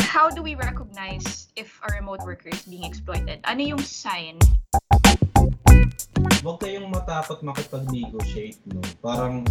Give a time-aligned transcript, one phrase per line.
[0.00, 3.40] How do we recognize if a remote worker is being exploited?
[3.44, 4.38] Ano yung sign?
[6.42, 8.80] Huwag kayong matakot makipag-negotiate, no?
[9.04, 9.44] Parang,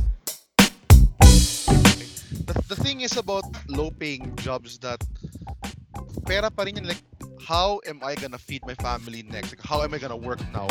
[2.47, 4.99] the, the thing is about low paying jobs that
[6.25, 7.03] pera pa rin yun like
[7.39, 10.67] how am I gonna feed my family next like how am I gonna work now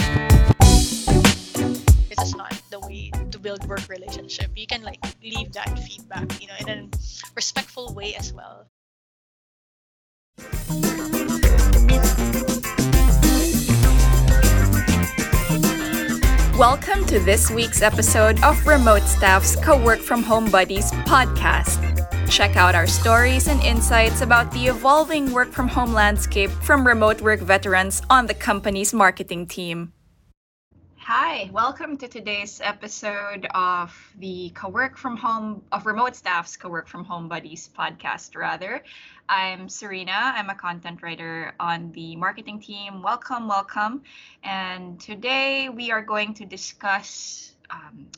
[2.09, 6.40] this is not the way to build work relationship you can like leave that feedback
[6.40, 6.89] you know in a
[7.34, 8.68] respectful way as well
[16.58, 21.82] Welcome to this week's episode of Remote Staff's Co-Work From Home Buddies podcast.
[22.31, 27.20] Check out our stories and insights about the evolving work from home landscape from remote
[27.20, 29.93] work veterans on the company's marketing team.
[31.09, 37.05] Hi, welcome to today's episode of the Co-Work From Home of Remote Staff's Co-Work From
[37.05, 38.83] Home Buddies podcast rather.
[39.29, 40.11] I'm Serena.
[40.34, 43.05] I'm a content writer on the marketing team.
[43.05, 44.03] Welcome, welcome.
[44.43, 48.09] And today we are going to discuss um,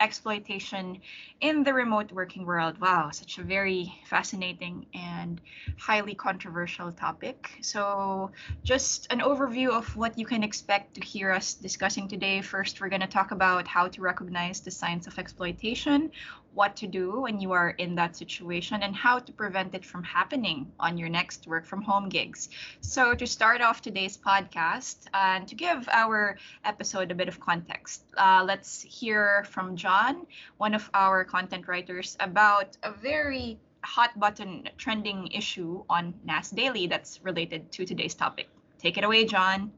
[0.00, 1.00] exploitation
[1.40, 2.78] in the remote working world.
[2.78, 5.40] Wow, such a very fascinating and
[5.78, 7.50] highly controversial topic.
[7.62, 8.30] So,
[8.62, 12.40] just an overview of what you can expect to hear us discussing today.
[12.42, 16.10] First, we're going to talk about how to recognize the signs of exploitation,
[16.54, 20.02] what to do when you are in that situation, and how to prevent it from
[20.02, 22.48] happening on your next work from home gigs.
[22.80, 28.04] So, to start off today's podcast and to give our episode a bit of context,
[28.16, 30.26] uh, let's hear from John,
[30.58, 36.86] one of our content writers, about a very hot button trending issue on NAS Daily
[36.86, 38.48] that's related to today's topic.
[38.78, 39.72] Take it away, John.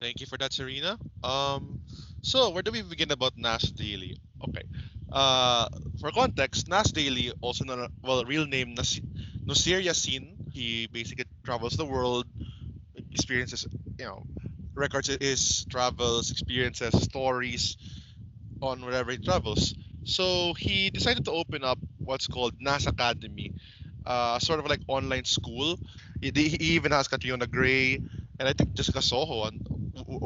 [0.00, 1.80] thank you for that Serena um
[2.22, 4.62] so where do we begin about NAS Daily okay
[5.12, 5.68] uh
[6.00, 9.00] for context NAS Daily also known well real name Nas-
[9.46, 12.26] Nasir Yassin he basically travels the world
[13.12, 13.66] experiences
[13.98, 14.26] you know
[14.74, 17.76] records his travels experiences stories
[18.62, 19.74] on wherever he travels.
[20.04, 23.52] So he decided to open up what's called NAS Academy
[24.06, 25.78] uh, sort of like online school.
[26.20, 27.96] He, he even has Catriona Gray
[28.38, 29.60] and I think Jessica Soho on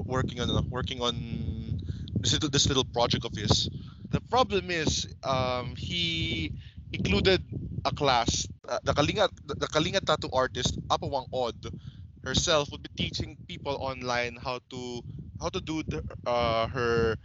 [0.06, 1.78] working on working on
[2.20, 3.68] this little, this little project of his.
[4.12, 6.52] The problem is um, he
[6.92, 7.42] included
[7.84, 8.46] a class.
[8.68, 11.56] Uh, the Kalinga the, the Kalinga tattoo artist Apawang Od
[12.24, 15.02] herself would be teaching people online how to
[15.40, 17.16] how to do the, uh, her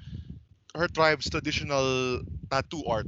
[0.75, 2.21] her tribe's traditional
[2.51, 3.07] tattoo art.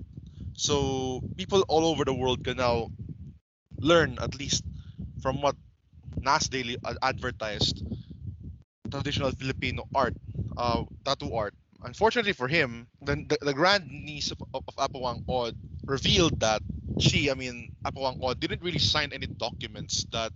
[0.56, 2.92] So people all over the world can now
[3.80, 4.64] learn at least
[5.22, 5.56] from what
[6.22, 7.84] Nas Daily advertised
[8.92, 10.16] traditional Filipino art,
[10.58, 11.54] uh, tattoo art.
[11.84, 16.62] Unfortunately for him, the, the, the grand niece of, of, of Apawang Od revealed that
[17.00, 20.32] she, I mean, Apawang Od, didn't really sign any documents that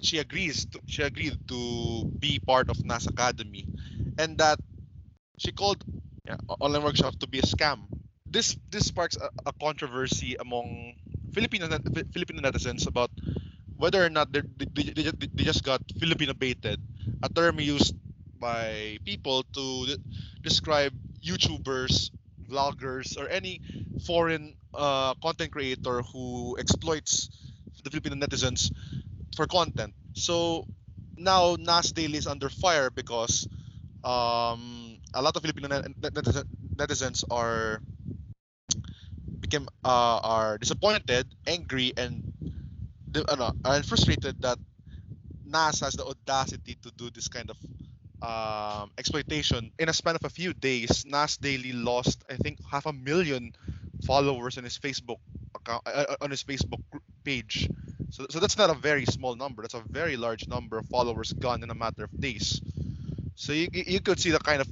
[0.00, 3.66] she agrees to, she agreed to be part of NAS Academy
[4.18, 4.58] and that
[5.38, 5.82] she called
[6.26, 7.86] yeah, online workshop to be a scam.
[8.26, 10.94] This this sparks a, a controversy among
[11.32, 11.68] Filipino
[12.12, 13.10] Filipino netizens about
[13.76, 16.80] whether or not they, they, they, they just got Filipino baited,
[17.22, 17.94] a term used
[18.44, 20.02] by people to de-
[20.44, 20.92] describe
[21.24, 22.10] YouTubers,
[22.50, 23.60] vloggers, or any
[24.06, 27.30] foreign uh, content creator who exploits
[27.84, 28.70] the Filipino netizens
[29.36, 29.94] for content.
[30.14, 30.66] So
[31.16, 33.48] now NAS Daily is under fire because
[34.04, 37.80] um, a lot of Filipino net- net- netizens are
[39.40, 42.22] became uh, are disappointed, angry, and
[43.64, 44.58] and frustrated that
[45.46, 47.56] NAS has the audacity to do this kind of
[48.24, 49.70] um, exploitation.
[49.78, 53.52] In a span of a few days, NAS Daily lost, I think, half a million
[54.06, 55.18] followers on his Facebook
[55.54, 56.82] account, uh, uh, on his Facebook
[57.24, 57.68] page.
[58.10, 59.62] So, so that's not a very small number.
[59.62, 62.60] That's a very large number of followers gone in a matter of days.
[63.34, 64.68] So you, you you could see the kind of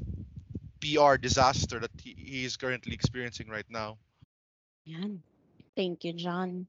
[0.80, 3.98] PR disaster that he, he is currently experiencing right now.
[4.84, 5.22] Yan.
[5.74, 6.66] Thank you, John.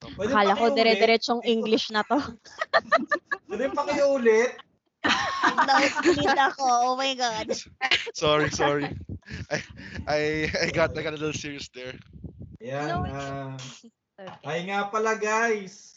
[0.00, 0.76] pwede Akala ko pakiulit?
[0.76, 2.20] dire-diretsong English na to.
[3.48, 4.65] Pwede pakiulit?
[5.66, 6.64] Naulit ako.
[6.64, 7.50] Oh my God.
[8.14, 8.90] sorry, sorry.
[9.52, 9.58] I,
[10.06, 11.98] I I got I got a little serious there.
[12.62, 12.88] Yan.
[12.88, 13.54] No, ah,
[14.16, 14.48] Okay.
[14.48, 15.92] ay nga pala guys.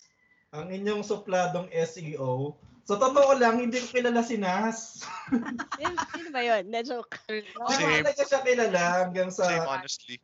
[0.52, 2.58] Ang inyong supladong SEO.
[2.84, 5.06] Sa totoo lang, hindi ko kilala si Nas.
[6.12, 6.68] Sino, ba yun?
[6.68, 7.22] Na joke.
[7.30, 9.46] Hindi ko talaga siya kilala hanggang sa...
[9.46, 10.18] Same honestly.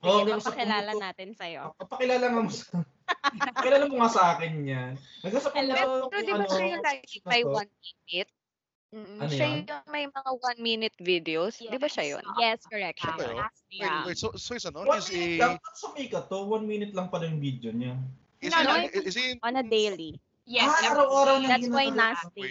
[0.00, 1.62] Oh, Sige, sa papakilala pumutok- natin sa'yo.
[1.76, 2.64] Papakilala nga mo sa...
[3.54, 4.92] Pakilala mo nga sa akin yan.
[5.20, 6.08] Sa Hello.
[6.08, 8.30] Pero di ba ano, siya yung lagi may one minute?
[8.90, 9.62] Mm, Ano siya yan?
[9.62, 11.54] yung may mga one minute videos.
[11.56, 12.24] Di ba siya yun?
[12.36, 12.98] Yes, correct.
[12.98, 13.38] Siya ba yun?
[13.38, 14.02] Wait, Yeah.
[14.02, 14.82] wait, so, so is ano?
[14.82, 15.40] One Is minute a...
[15.40, 15.54] lang.
[15.56, 16.42] Ba't sumikat to?
[16.42, 17.94] One minute lang pala yung video niya.
[18.42, 20.18] Is, No, he, no, is he in- On a daily.
[20.42, 21.40] Yes, ah, araw-araw day.
[21.40, 22.02] niya That's why ginagawa.
[22.18, 22.48] nasty.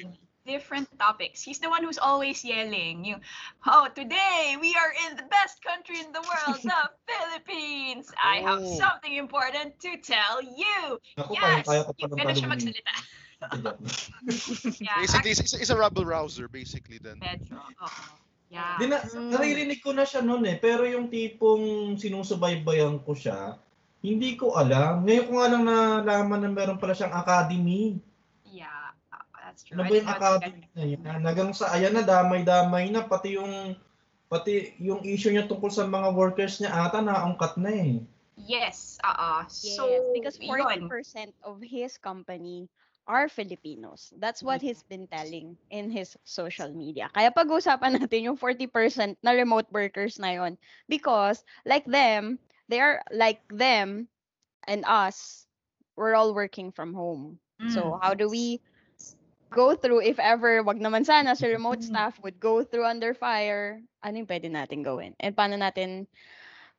[0.49, 1.45] Different topics.
[1.45, 3.21] He's the one who's always yelling, you,
[3.69, 8.09] oh, today we are in the best country in the world, the Philippines.
[8.17, 8.73] I have Oh.
[8.81, 10.97] something important to tell you.
[11.21, 11.69] Naku, Yes,
[12.01, 12.93] ganun siya magsalita.
[14.81, 17.21] Yeah, Basically, he's, he's a rebel rouser, basically, then.
[17.21, 17.61] medyo.
[17.61, 18.03] Oo.
[18.49, 18.81] Yeah.
[18.81, 19.29] Di na, Mm.
[19.29, 23.53] naririnig ko na siya noon eh, pero yung tipong sinusubaybayan ko siya,
[24.01, 25.05] hindi ko alam.
[25.05, 28.01] Ngayon ko nga lang nalaman na meron pala siyang academy.
[29.49, 29.75] Uh, that's true.
[29.81, 31.21] Ano ba yung academy na yan?
[31.25, 33.73] Hanggang sa, ayan na, damay-damay na, pati yung
[34.29, 37.93] pati yung issue niya tungkol sa mga workers niya ata naangkat na eh.
[38.37, 41.33] Yes, uh Yes, So, because 40% yun.
[41.41, 42.69] of his company
[43.09, 44.13] are Filipinos.
[44.21, 47.09] That's what he's been telling in his social media.
[47.09, 52.37] Kaya pag-usapan natin yung 40% na remote workers na yon because like them,
[52.69, 54.05] they are like them
[54.69, 55.49] and us,
[55.97, 57.41] we're all working from home.
[57.65, 57.99] So Mm.
[58.05, 58.61] how do we
[59.49, 63.81] go through if ever wag naman sana si remote staff would go through under fire,
[64.01, 65.13] ano yung pwede natin gawin?
[65.19, 66.05] And paano natin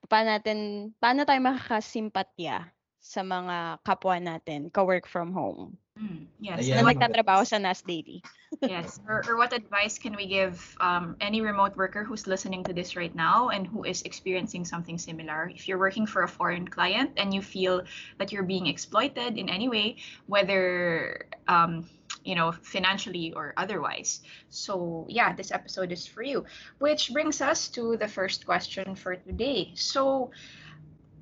[0.08, 2.70] paano natin paano tayo makakasimpatya
[3.00, 6.64] sa mga kapwa natin ka-work from home Mm, yes.
[6.64, 6.80] Ayan.
[6.80, 8.24] na And nagtatrabaho sa NAS Daily?
[8.64, 8.98] yes.
[9.04, 12.96] Or, or what advice can we give um, any remote worker who's listening to this
[12.96, 15.52] right now and who is experiencing something similar?
[15.52, 17.84] If you're working for a foreign client and you feel
[18.18, 21.84] that you're being exploited in any way, whether um,
[22.24, 24.20] you know financially or otherwise.
[24.48, 26.44] So yeah, this episode is for you.
[26.78, 29.72] Which brings us to the first question for today.
[29.74, 30.30] So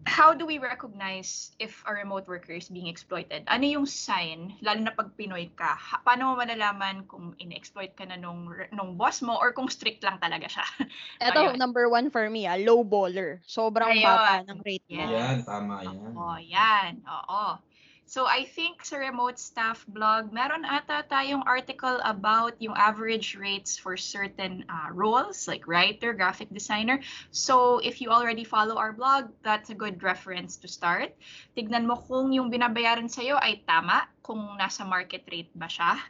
[0.09, 3.45] how do we recognize if a remote worker is being exploited?
[3.45, 8.09] Ano yung sign, lalo na pag Pinoy ka, ha- paano mo malalaman kung in-exploit ka
[8.09, 10.65] na nung, nung boss mo or kung strict lang talaga siya?
[11.29, 11.61] Ito, Ayun.
[11.61, 13.45] number one for me, ah, low baller.
[13.45, 14.09] Sobrang Ayun.
[14.09, 14.97] baba ng rate mo.
[14.97, 15.13] Yes.
[15.13, 16.13] Ayan, tama yan.
[16.17, 16.91] Oo, yan.
[17.05, 17.45] Oo.
[18.09, 23.77] So I think sa remote staff blog, meron ata tayong article about yung average rates
[23.77, 27.05] for certain uh, roles like writer, graphic designer.
[27.37, 31.13] So if you already follow our blog, that's a good reference to start.
[31.53, 36.01] Tignan mo kung yung binabayaran sa'yo ay tama, kung nasa market rate ba siya.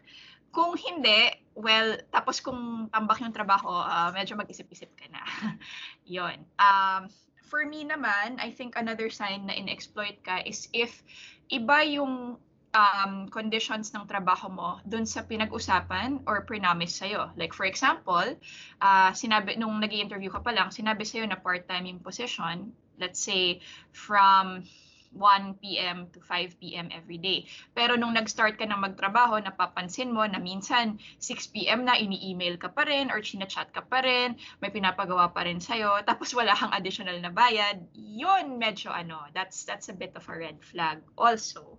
[0.55, 5.27] Kung hindi, well, tapos kung tambak yung trabaho, ah, medyo mag-isip-isip ka na.
[6.07, 6.47] Yon.
[6.63, 7.11] Um,
[7.49, 11.01] for me naman, I think another sign na in-exploit ka is if
[11.49, 12.37] iba yung
[12.75, 17.33] um, conditions ng trabaho mo dun sa pinag-usapan or pre-promise sa'yo.
[17.37, 18.37] Like for example,
[18.81, 23.21] ah sinabi, nung nag interview ka pa lang, sinabi sa'yo na part-time yung position, let's
[23.21, 23.65] say
[23.95, 24.67] from
[25.15, 26.07] 1 p.m.
[26.13, 26.93] to 5 p.m.
[26.93, 27.49] every day.
[27.73, 31.89] Pero nung nag-start ka na magtrabaho, napapansin mo na minsan 6 p.m.
[31.89, 36.01] na ini-email ka pa rin or chinachat ka pa rin, may pinapagawa pa rin sa'yo,
[36.09, 40.35] tapos wala kang additional na bayad, yun medyo ano, that's that's a bit of a
[40.35, 41.79] red flag also.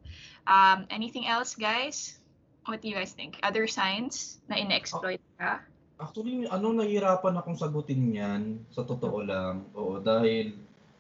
[0.50, 2.18] Um, anything else, guys?
[2.66, 3.38] What do you guys think?
[3.42, 5.66] Other signs na in-exploit ka?
[6.00, 9.68] Actually, ano, nahihirapan akong sagutin yan, sa totoo lang.
[9.75, 10.56] Oo, dahil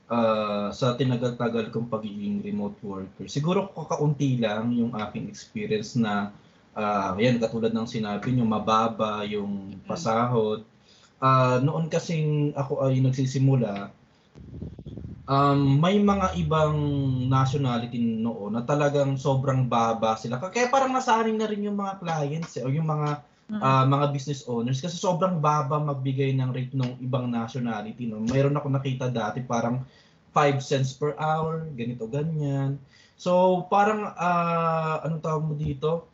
[0.09, 6.33] ah, sa tinagal-tagal kong pagiging remote worker, siguro kakaunti lang yung aking experience na,
[6.73, 10.65] ah, yan, katulad ng sinabi nyo, mababa yung pasahod.
[11.21, 13.93] Ah, noon kasing ako ay nagsisimula,
[15.29, 16.75] um, may mga ibang
[17.29, 20.41] nationality noon na talagang sobrang baba sila.
[20.41, 23.21] Kaya parang nasaring na rin yung mga clients eh, o yung mga
[23.57, 28.05] Ah, mga business owners kasi sobrang baba magbigay ng rate ng ibang nationality.
[28.05, 28.21] No?
[28.21, 29.81] Mayroon ako nakita dati parang
[30.37, 32.77] 5 cents per hour, ganito, ganyan.
[33.17, 36.05] So parang, ah, anong tawag mo dito?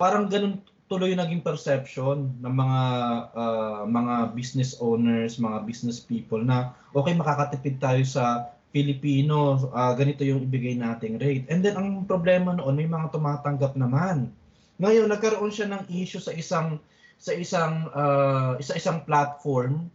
[0.00, 2.82] Parang ganun tuloy naging perception ng mga
[3.36, 10.24] ah, mga business owners, mga business people na okay makakatipid tayo sa Filipino, ah, ganito
[10.24, 11.44] yung ibigay nating rate.
[11.52, 14.32] And then ang problema noon may mga tumatanggap naman.
[14.78, 16.78] Ngayon nagkaroon siya ng issue sa isang
[17.18, 19.90] sa isang ah, isa-isang platform.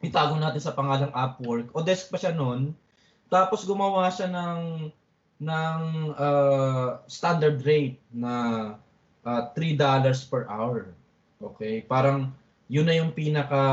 [0.00, 1.68] Itago natin sa pangalang Upwork.
[1.76, 2.72] O desk pa siya noon.
[3.28, 4.88] Tapos gumawa siya ng
[5.44, 5.80] ng
[6.16, 8.34] ah, standard rate na
[9.28, 9.76] ah, $3
[10.32, 10.88] per hour.
[11.38, 11.84] Okay?
[11.84, 12.32] Parang
[12.68, 13.64] yun na yung pinaka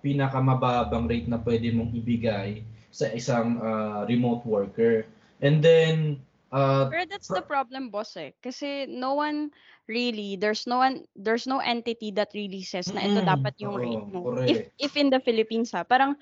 [0.00, 5.04] pinaka mababang rate na pwede mong ibigay sa isang ah, remote worker.
[5.44, 8.30] And then ah, Pero that's the problem, boss eh.
[8.42, 9.50] Kasi no one
[9.90, 13.82] really, there's no one, there's no entity that really says na ito dapat yung Oo,
[13.82, 14.20] rate mo.
[14.22, 14.70] correct.
[14.78, 16.14] If, if in the Philippines ha, parang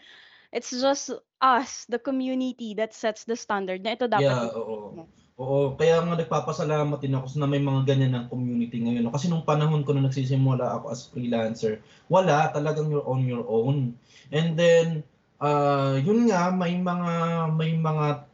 [0.55, 1.11] it's just
[1.43, 4.77] us, the community that sets the standard na ito dapat Yeah, yung oo.
[4.95, 5.05] mo.
[5.35, 9.11] Oo, kaya nga nagpapasalamat din ako na may mga ganyan ng community ngayon.
[9.11, 13.99] Kasi nung panahon ko na nagsisimula ako as freelancer, wala, talagang you're on your own.
[14.31, 15.03] And then,
[15.43, 17.13] ah yun nga, may mga,
[17.59, 18.31] may mga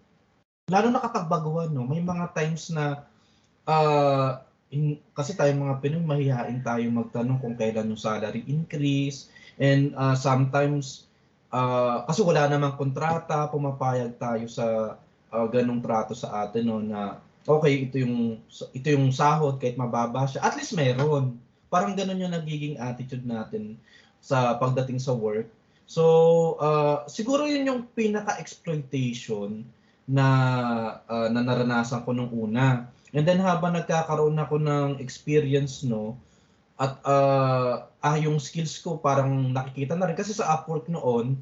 [0.71, 3.03] lalo na kapag baguhan, no, may mga times na
[3.67, 9.29] ah, in- kasi tayo mga Pinoy, mahihain tayo magtanong kung kailan yung salary increase.
[9.59, 11.11] And ah, sometimes,
[11.51, 14.97] ah, kasi wala namang kontrata, pumapayag tayo sa
[15.35, 18.39] ah, ganong trato sa atin, no, na okay, ito yung,
[18.71, 20.47] ito yung sahod, kahit mababa siya.
[20.47, 21.41] At least meron.
[21.67, 23.75] Parang ganun yung nagiging attitude natin
[24.23, 25.51] sa pagdating sa work.
[25.91, 29.67] So, ah, siguro yun yung pinaka-exploitation
[30.07, 30.27] na,
[31.05, 32.89] ah, na naranasan ko nung una.
[33.11, 36.17] And then habang nagkakaroon ako ng experience, no,
[36.81, 40.17] at ah, ah, yung skills ko parang nakikita na rin.
[40.17, 41.37] Kasi sa Upwork noon,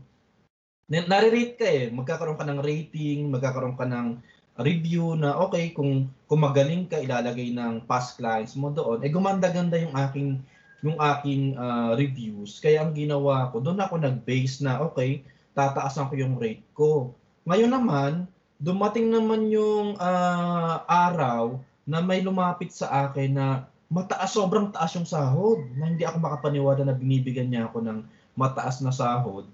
[0.89, 1.93] na- nare-rate ka eh.
[1.93, 4.19] Magkakaroon ka ng rating, magkakaroon ka ng
[4.59, 8.99] review na okay, kung, kung magaling ka, ilalagay ng past clients mo doon.
[9.07, 10.43] Eh gumanda-ganda yung aking
[10.83, 12.59] yung aking ah, reviews.
[12.63, 15.23] Kaya ang ginawa ko, doon ako nag-base na okay,
[15.55, 17.15] tataasan ko yung rate ko.
[17.47, 18.27] Ngayon naman,
[18.59, 23.47] dumating naman yung ah, araw na may lumapit sa akin na
[23.89, 25.65] mataas, sobrang taas yung sahod.
[25.79, 27.99] Na hindi ako makapaniwala na binibigyan niya ako ng
[28.37, 29.49] mataas na sahod.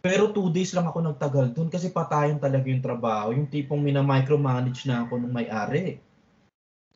[0.00, 3.36] Pero two days lang ako nagtagal doon kasi patayan talaga yung trabaho.
[3.36, 6.00] Yung tipong mina-micromanage na ako nung may-ari.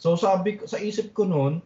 [0.00, 1.61] So sabi ko, sa isip ko noon,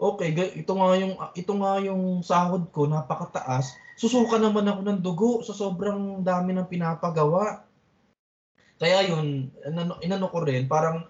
[0.00, 3.76] okay, ito nga yung ito nga yung sahod ko, napakataas.
[3.94, 7.69] Susuka naman ako ng dugo sa sobrang dami ng pinapagawa.
[8.80, 9.52] Kaya yun,
[10.00, 11.04] inano, ko rin, parang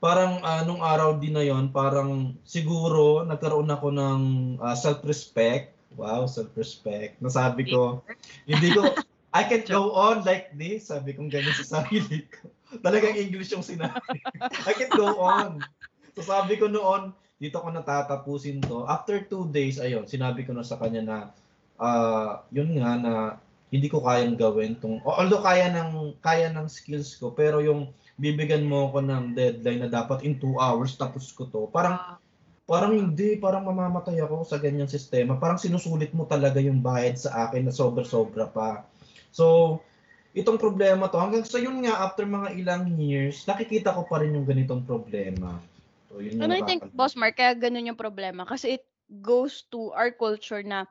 [0.00, 4.20] parang ah, nung araw din na yon, parang siguro nagkaroon ako ng
[4.64, 5.76] ah, self-respect.
[6.00, 7.20] Wow, self-respect.
[7.20, 8.00] Nasabi ko,
[8.48, 8.96] hindi ko,
[9.36, 10.88] I can't go on like this.
[10.88, 12.48] Sabi kong ganyan sa sarili ko.
[12.80, 14.24] Talagang English yung sinabi.
[14.64, 15.60] I can't go on.
[16.16, 18.88] So sabi ko noon, dito ko natatapusin to.
[18.88, 21.18] After two days, ayun, sinabi ko na sa kanya na,
[21.76, 23.14] ah, yun nga na,
[23.68, 28.64] hindi ko kayang gawin tong, although kaya ng, kaya ng skills ko, pero yung bibigyan
[28.64, 31.68] mo ako ng deadline na dapat in two hours tapos ko to.
[31.70, 32.16] Parang, Ah,
[32.68, 35.40] parang hindi, parang mamamatay ako sa ganyang sistema.
[35.40, 38.84] Parang sinusulit mo talaga yung bayad sa akin na sobra-sobra pa.
[39.32, 39.78] So,
[40.36, 44.36] itong problema to, hanggang sa yun nga, after mga ilang years, nakikita ko pa rin
[44.36, 45.56] yung ganitong problema.
[46.12, 48.44] So, yun yung I think, Boss Mark, kaya ganun yung problema.
[48.44, 48.84] Kasi it
[49.24, 50.84] goes to our culture na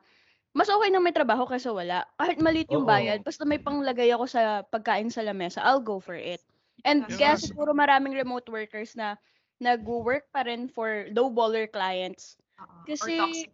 [0.56, 2.04] mas okay na may trabaho kaysa wala.
[2.16, 2.90] Kahit maliit yung Oo.
[2.90, 6.40] bayad, basta may panglagay ako sa pagkain sa lamesa, I'll go for it.
[6.86, 7.18] And Yes.
[7.18, 9.18] kaya siguro maraming remote workers na
[9.58, 12.38] nag-work pa rin for low-baller clients.
[12.58, 12.86] oo.
[12.86, 13.50] Kasi- Or toxic.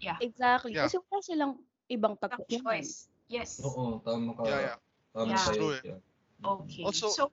[0.00, 0.18] Yeah.
[0.20, 0.72] Exactly.
[0.76, 0.86] Yeah.
[0.88, 1.52] Kasi wala silang
[1.90, 3.08] ibang Tough choice.
[3.28, 3.60] Yes.
[3.60, 4.42] Oo, tama ka.
[4.46, 4.78] Yeah, yeah.
[5.12, 5.44] Tama Yeah.
[5.52, 5.82] True eh.
[5.84, 6.00] yeah.
[6.38, 6.82] Okay.
[6.86, 7.26] Also, so,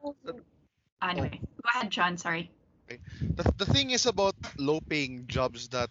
[0.99, 2.17] anyway, go ahead, John.
[2.17, 2.49] Sorry.
[2.85, 5.89] the, the thing is about low paying jobs that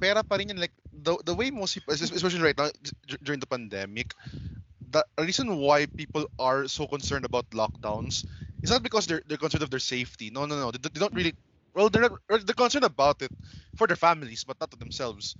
[0.00, 0.72] pera pa rin yan like
[1.08, 2.70] the, the way most people especially right now
[3.22, 4.14] during the pandemic
[4.90, 8.24] the reason why people are so concerned about lockdowns
[8.62, 10.30] is not because they're they're concerned of their safety.
[10.30, 10.70] No no no.
[10.72, 11.34] They, they don't really
[11.74, 13.32] well they're not they're concerned about it
[13.76, 15.36] for their families but not to themselves.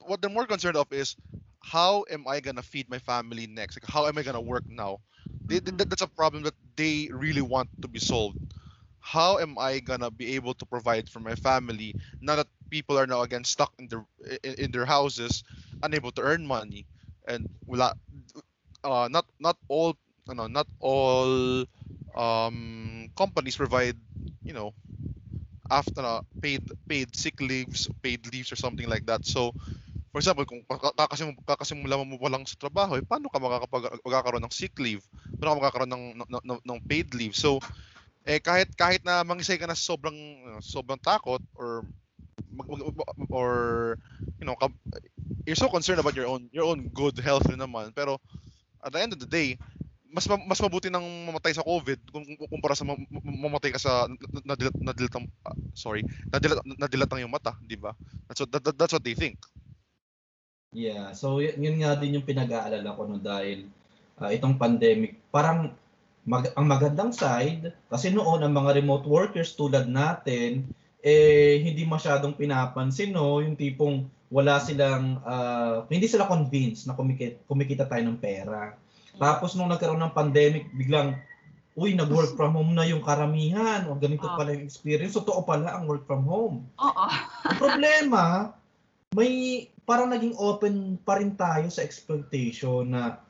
[0.00, 1.16] What they're more concerned of is
[1.62, 3.76] how am i gonna feed my family next?
[3.80, 5.00] Like how am i gonna work now?
[5.48, 5.78] They, Mhm.
[5.78, 8.38] that, that's a problem that they really want to be solved.
[9.00, 13.06] How am I gonna be able to provide for my family now that people are
[13.06, 14.04] now again stuck in their
[14.42, 15.44] in, in their houses,
[15.82, 16.86] unable to earn money,
[17.28, 17.94] and wala,
[18.84, 19.94] uh, not not all
[20.28, 21.64] you know, not all
[22.16, 23.96] um, companies provide
[24.44, 24.74] you know
[25.70, 29.24] after uh, paid paid sick leaves, paid leaves or something like that.
[29.26, 29.54] So
[30.12, 34.00] for example, kung kaka- kakasim, kakasimula mo pa lang sa trabaho, eh, paano ka makakapag,
[34.00, 35.04] magkakaroon ng sick leave?
[35.36, 37.36] Paano ka magkakaroon ng, ng, ng, ng paid leave?
[37.36, 37.60] So,
[38.26, 40.16] eh kahit kahit na mangisay ka na sobrang
[40.64, 41.86] sobrang takot or
[42.56, 42.68] mag,
[43.30, 43.50] or
[44.40, 44.56] you know
[45.44, 48.16] you're so concerned about your own your own good health rin naman pero
[48.80, 49.54] at the end of the day
[50.08, 51.98] mas ma- mas mabuti nang mamatay sa COVID
[52.48, 56.00] kumpara sa ma- ma- mamatay ka sa na- nadilat nadilat ang ah, sorry
[56.32, 57.92] nadilat nadilat ang iyong mata di ba?
[58.30, 59.36] That's what that, that- that's what they think.
[60.72, 63.68] Yeah, so y- yun nga din yung pinag-aalala ko no dahil
[64.20, 65.76] ah, itong pandemic, parang
[66.26, 70.66] mag- ang magandang side, kasi noon ang mga remote workers tulad natin,
[71.04, 77.46] eh hindi masyadong pinapansin no, yung tipong wala silang, ah, hindi sila convinced na kumikita,
[77.46, 78.74] kumikita tayo ng pera.
[79.16, 81.14] Tapos nung nagkaroon ng pandemic, biglang,
[81.78, 84.34] uy, nag-work from home na yung karamihan, o ganito Ah.
[84.34, 86.66] pala yung experience, totoo pala ang work from home.
[86.80, 87.06] Oo.
[87.46, 88.52] Ang problema,
[89.14, 93.22] may parang naging open pa rin tayo sa expectation na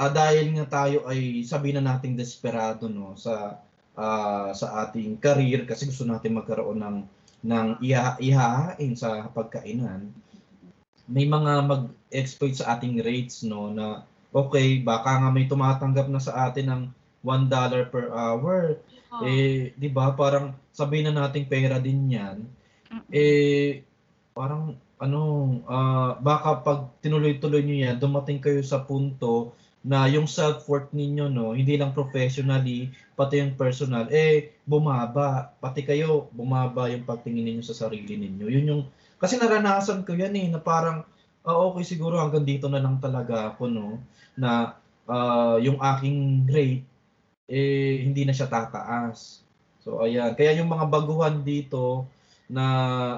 [0.00, 3.60] ah, dahil nga tayo ay sabi na nating desperado no sa
[3.96, 6.98] ah, sa ating career kasi gusto natin magkaroon ng
[7.42, 10.14] ng iha, ihahain sa pagkainan.
[11.10, 16.48] May mga mag-exploit sa ating rates no na okay, baka nga may tumatanggap na sa
[16.48, 16.82] atin ng
[17.22, 18.78] $1 per hour.
[19.12, 19.26] Oh.
[19.26, 20.14] Eh, 'di ba?
[20.16, 22.46] Parang sabihin na nating pera din 'yan.
[23.12, 23.84] Eh
[24.32, 25.20] parang ano,
[25.66, 31.58] ah, baka pag tinuloy-tuloy niyo 'yan, dumating kayo sa punto na yung self-worth ninyo no,
[31.58, 35.50] hindi lang professionally, pati yung personal eh bumaba.
[35.58, 38.46] Pati kayo bumaba yung pagtingin ninyo sa sarili ninyo.
[38.46, 38.82] Yun yung
[39.18, 41.02] kasi naranasan ko 'yan eh na parang
[41.42, 43.88] ah, okay siguro hanggang dito na lang talaga ako no
[44.38, 44.78] na
[45.10, 46.86] ah, yung aking rate
[47.50, 49.42] eh hindi na siya tataas.
[49.82, 52.06] So ayan, kaya yung mga baguhan dito
[52.46, 52.64] na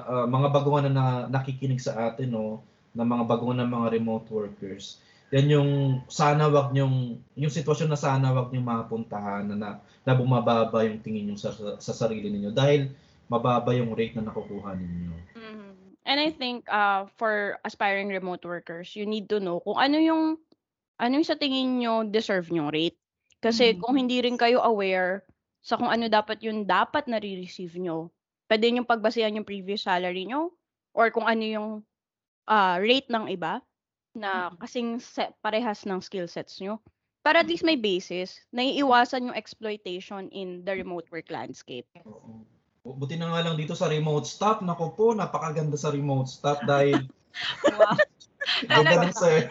[0.01, 2.65] ah, mga baguhan na, na nakikinig sa atin no,
[2.97, 4.97] na mga baguhan ng mga remote workers.
[5.35, 5.71] Yan yung
[6.07, 9.69] sana wag nyong yung sitwasyon na sana wag nyong mapuntahan na, na,
[10.07, 12.87] na bumababa yung tingin niyo sa, sa, sa sarili ninyo dahil
[13.27, 15.11] mababa yung rate na nakukuha ninyo.
[15.35, 15.99] Mhm.
[16.07, 20.39] And I think uh, for aspiring remote workers, you need to know kung ano yung
[20.95, 22.95] ano yung sa tingin nyo deserve yung rate.
[23.43, 23.79] Kasi Mhm.
[23.83, 25.27] kung hindi rin kayo aware
[25.59, 28.07] sa kung ano dapat yung dapat na receive nyo,
[28.47, 30.55] pwede nyo pagbasehan yung previous salary nyo
[30.95, 31.69] or kung ano yung
[32.47, 33.59] ah, rate ng iba
[34.15, 36.79] na kasing se- parehas ng skill sets nyo.
[37.21, 41.89] Para at least may basis, naiiwasan yung exploitation in the remote work landscape.
[42.85, 44.61] Buti na nga lang dito sa remote stop.
[44.61, 47.01] Nako po, napakaganda sa remote stop dahil
[47.65, 47.97] Wow.
[48.69, 49.49] ganda ng sir.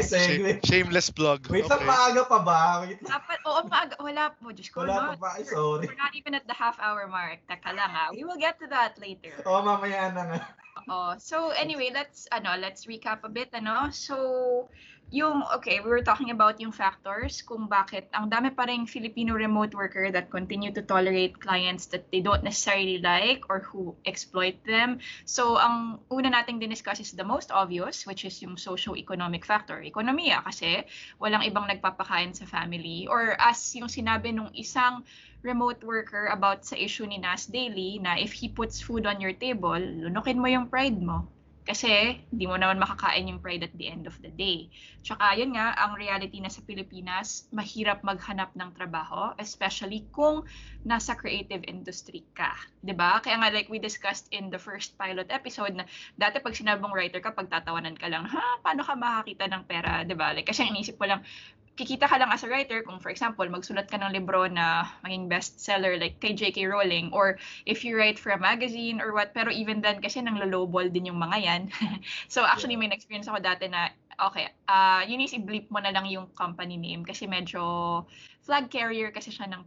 [0.00, 0.62] Segue.
[0.62, 1.50] shameless plug.
[1.50, 1.90] Wait lang, Okay.
[1.90, 2.60] maaga pa ba?
[2.80, 3.02] Wait.
[3.02, 3.94] Dapat, oo, maaga.
[3.98, 4.54] Wala po.
[4.54, 5.18] Diyos ko, Wala pa no?
[5.18, 5.30] ba?
[5.34, 5.84] Ay, sorry.
[5.84, 7.42] We're not even at the half hour mark.
[7.44, 8.14] Teka lang ah.
[8.14, 9.34] We will get to that later.
[9.42, 10.40] Oo, mamaya na nga.
[10.88, 13.92] Oh, so anyway, let's ano, let's recap a bit ano.
[13.92, 14.68] So
[15.12, 19.36] yung okay, we were talking about yung factors kung bakit ang dami pa ring Filipino
[19.36, 24.56] remote worker that continue to tolerate clients that they don't necessarily like or who exploit
[24.64, 24.96] them.
[25.28, 29.84] So ang una nating diniscuss is the most obvious which is yung socio-economic factor.
[29.84, 30.88] Ekonomiya kasi
[31.20, 35.04] walang ibang nagpapakain sa family or as yung sinabi nung isang
[35.42, 39.34] remote worker about sa issue ni Nas Daily na if he puts food on your
[39.34, 41.26] table, lunukin mo yung pride mo.
[41.62, 44.66] Kasi hindi mo naman makakain yung pride at the end of the day.
[45.06, 50.42] Tsaka yun nga, ang reality na sa Pilipinas, mahirap maghanap ng trabaho, especially kung
[50.82, 52.50] nasa creative industry ka.
[52.98, 53.22] ba?
[53.22, 55.86] Kaya nga like we discussed in the first pilot episode na
[56.18, 60.02] dati pag sinabong writer ka, pagtatawanan ka lang, ha, paano ka makakita ng pera?
[60.18, 60.34] ba?
[60.34, 61.22] Like, kasi ang inisip ko lang,
[61.72, 65.24] kikita ka lang as a writer kung for example magsulat ka ng libro na maging
[65.26, 66.68] bestseller like kay J.K.
[66.68, 70.36] Rowling or if you write for a magazine or what pero even then kasi nang
[70.52, 71.62] lowball din yung mga yan
[72.32, 73.88] so actually may experience ako dati na
[74.20, 78.04] okay uh, yun is i-bleep mo na lang yung company name kasi medyo
[78.44, 79.64] flag carrier kasi siya ng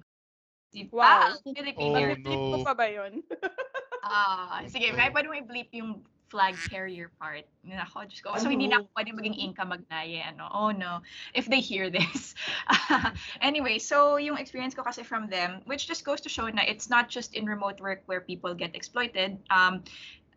[0.91, 1.31] Wow.
[1.31, 2.65] ah, Philippine Oh, Air- Flip ko no.
[2.67, 3.23] pa ba yun?
[4.05, 5.97] Ah, sige, kaya pwede mo i-bleep yung
[6.35, 7.47] flag carrier part.
[7.63, 8.35] Nako, Diyos ko.
[8.35, 10.19] So, hindi na ako pwede maging Inka Magnaye.
[10.19, 10.51] Ano?
[10.51, 10.99] Oh, no.
[11.31, 12.35] If they hear this.
[13.41, 16.91] anyway, so yung experience ko kasi from them, which just goes to show na it's
[16.91, 19.39] not just in remote work where people get exploited.
[19.47, 19.87] Um,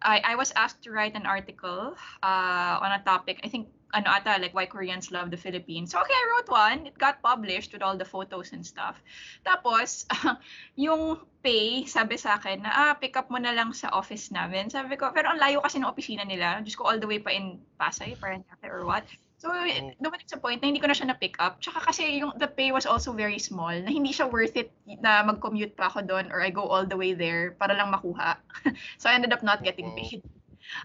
[0.03, 4.13] I, I was asked to write an article uh, on a topic, I think, ano
[4.13, 5.93] ata, like why Koreans love the Philippines.
[5.93, 6.87] So, okay, I wrote one.
[6.87, 9.01] It got published with all the photos and stuff.
[9.47, 10.05] Tapos,
[10.77, 14.69] yung pay, sabi sa akin na, ah, pick up mo na lang sa office namin.
[14.69, 16.61] Sabi ko, pero ang layo kasi ng opisina nila.
[16.61, 19.09] Diyos ko, all the way pa in Pasay, Paranaque or what.
[19.39, 19.95] So, Oh.
[20.03, 21.63] dumating sa point na hindi ko na siya na-pick up.
[21.63, 25.23] Tsaka kasi yung the pay was also very small, na hindi siya worth it na
[25.23, 28.35] mag-commute pa ako doon or I go all the way there para lang makuha.
[29.01, 30.27] so, I ended up not getting paid.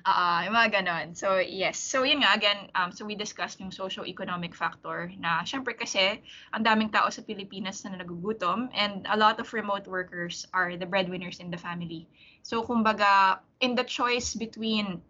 [0.08, 1.12] Ah, yung mga ganon.
[1.12, 1.76] So, yes.
[1.76, 6.24] So, yun nga, again, um, so we discussed yung socio-economic factor na syempre kasi
[6.56, 10.88] ang daming tao sa Pilipinas na nagugutom and a lot of remote workers are the
[10.88, 12.08] breadwinners in the family.
[12.48, 15.04] So, kumbaga, in the choice between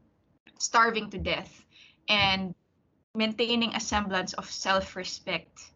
[0.58, 1.54] starving to death
[2.10, 2.58] and
[3.13, 5.69] maintaining a semblance of self-respect,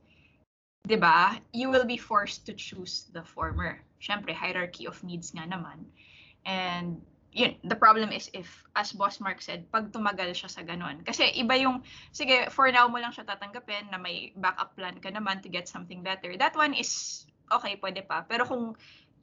[0.87, 1.37] 'di ba?
[1.53, 3.81] You will be forced to choose the former.
[4.01, 5.85] Syempre, hierarchy of needs nga naman.
[6.45, 7.01] And
[7.37, 11.05] yun, the problem is if, as Boss Mark said, pag tumagal siya sa ganon.
[11.05, 15.13] Kasi iba yung, sige, for now mo lang siya tatanggapin na may backup plan ka
[15.13, 16.33] naman to get something better.
[16.33, 18.25] That one is, okay, pwede pa.
[18.25, 18.73] Pero kung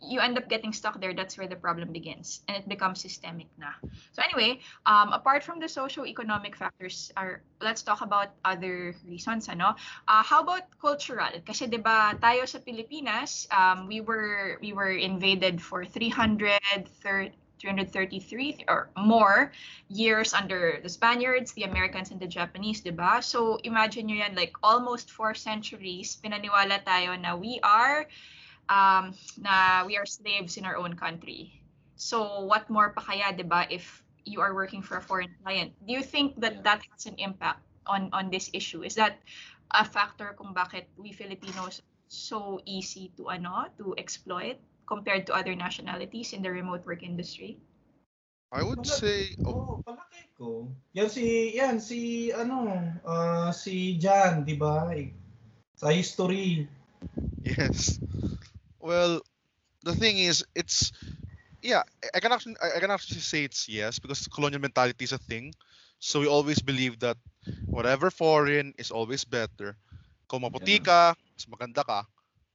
[0.03, 2.43] you end up getting stuck there, that's where the problem begins.
[2.49, 3.73] And it becomes systemic na.
[4.13, 9.49] So anyway, um, apart from the socio-economic factors, are, let's talk about other reasons.
[9.49, 9.75] Ano?
[10.09, 11.31] Uh, how about cultural?
[11.47, 16.61] Kasi 'di ba tayo sa Pilipinas, um, we were we were invaded for 300
[17.65, 19.53] 333 or more
[19.89, 23.25] years under the Spaniards, the Americans, and the Japanese, 'di ba?
[23.25, 28.05] So imagine nyo yan, like almost four centuries, pinaniwala tayo na we are
[28.69, 31.53] um, na we are slaves in our own country.
[31.97, 35.73] So what more pa kaya, 'di ba, if you are working for a foreign client?
[35.87, 38.83] Do you think that that has an impact on on this issue?
[38.83, 39.21] Is that
[39.71, 45.57] a factor kung bakit we Filipinos so easy to ano to exploit compared to other
[45.57, 47.57] nationalities in the remote work industry?
[48.55, 50.71] I would say, oh, Oh, palaki ko.
[50.95, 52.71] Yan si yan si ano,
[53.03, 54.87] ah, si Jan, 'di ba?
[55.75, 56.71] Sa history.
[57.43, 57.99] yes.
[58.85, 59.23] Well,
[59.85, 60.93] the thing is, it's
[61.63, 61.83] yeah.
[62.15, 65.21] I can actually I I can actually say it's yes because colonial mentality is a
[65.23, 65.55] thing.
[66.01, 67.17] So we always believe that
[67.71, 69.77] whatever foreign is always better.
[70.29, 72.05] Kung maputi ka, mas maganda ka.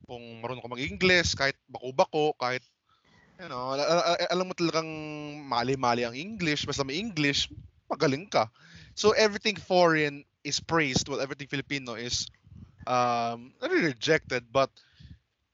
[0.07, 2.63] Kung marunong ka mag-English, kahit bako-bako, kahit
[3.39, 4.89] you know, al- al- al- alam mo talagang
[5.47, 7.49] mali-mali ang English, basta may English,
[7.89, 8.47] magaling ka.
[8.95, 12.27] So everything foreign is praised while everything Filipino is
[12.87, 14.69] um not really rejected but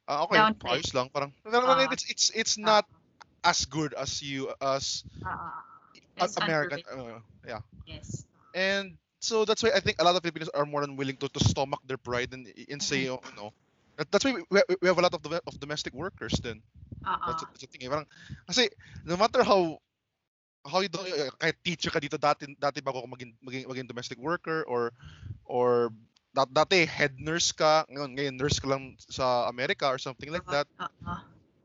[0.07, 0.81] uh, okay, Downplayed.
[0.81, 1.91] ayos lang parang parang Ah.
[1.91, 2.85] it's it's it's not
[3.43, 5.63] as good as you as Ah,
[6.19, 7.61] a- it's American uh, yeah.
[7.85, 8.25] Yes.
[8.53, 11.27] And so that's why I think a lot of Filipinos are more than willing to,
[11.29, 13.27] to stomach their pride and and say, Mm-hmm.
[13.27, 13.51] you know,
[13.97, 16.61] that, that's why we, we, we have a lot of the, of domestic workers then.
[17.05, 17.49] Ah, That's, ah.
[17.51, 17.83] that's the thing.
[17.85, 17.89] eh.
[17.91, 18.05] Parang,
[18.47, 18.69] kasi
[19.05, 19.77] no matter how
[20.65, 23.87] how you do, uh, kahit teacher ka dito dati dati bago ka maging, maging, maging
[23.87, 24.91] domestic worker or
[25.45, 25.89] or
[26.36, 30.45] dat, dati head nurse ka, ngayon, ngayon nurse ka lang sa America or something like
[30.52, 31.21] that, Ah, ah.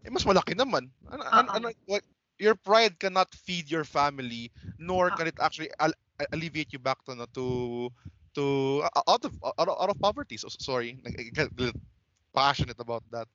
[0.06, 0.88] eh mas malaki naman.
[1.10, 1.50] Ano, Oo.
[1.50, 2.04] ano, what,
[2.40, 4.48] your pride cannot feed your family
[4.80, 5.16] nor Ah.
[5.18, 5.96] can it actually al-
[6.32, 7.88] alleviate you back to no, to
[8.34, 8.44] to
[8.86, 10.36] uh, out of out of, out of poverty.
[10.38, 10.96] So sorry,
[12.34, 13.28] passionate about that.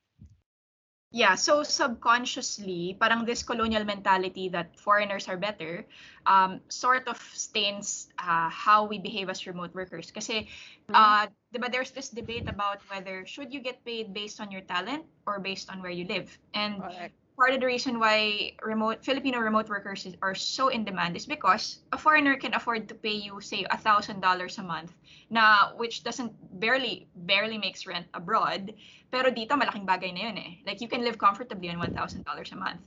[1.15, 5.87] Yeah, so subconsciously, parang this colonial mentality that foreigners are better,
[6.27, 10.11] um, sort of stains uh, how we behave as remote workers.
[10.11, 10.51] Kasi,
[10.91, 15.07] uh, diba, there's this debate about whether should you get paid based on your talent
[15.23, 16.27] or based on where you live.
[16.51, 17.15] And Correct.
[17.35, 21.25] Part of the reason why remote Filipino remote workers is, are so in demand is
[21.25, 24.95] because a foreigner can afford to pay you say a thousand dollars a month
[25.29, 28.73] na which doesn't barely barely makes rent abroad
[29.11, 30.51] pero dito malaking bagay na yun eh.
[30.65, 32.81] Like you can live comfortably on one thousand dollars a month.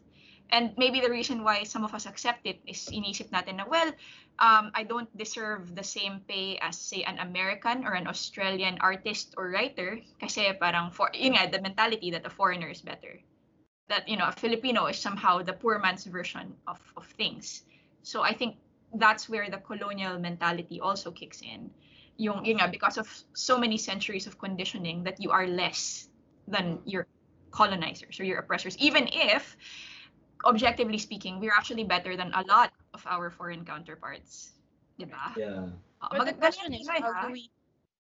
[0.49, 3.93] And maybe the reason why some of us accept it is inisip natin na well
[4.41, 9.37] um, I don't deserve the same pay as say an American or an Australian artist
[9.37, 13.21] or writer kasi parang for yun nga the mentality that a foreigner is better
[13.88, 17.62] that you know a Filipino is somehow the poor man's version of, of things.
[18.03, 18.57] So I think
[18.94, 21.70] that's where the colonial mentality also kicks in.
[22.16, 26.09] Yung, yun nga, because of so many centuries of conditioning that you are less
[26.48, 27.07] than your
[27.51, 29.57] colonizers or your oppressors, even if
[30.44, 34.53] objectively speaking, we're actually better than a lot of our foreign counterparts.
[34.98, 35.37] Diba?
[35.37, 35.70] Yeah.
[36.03, 37.51] Uh, But the maganda question is, how do we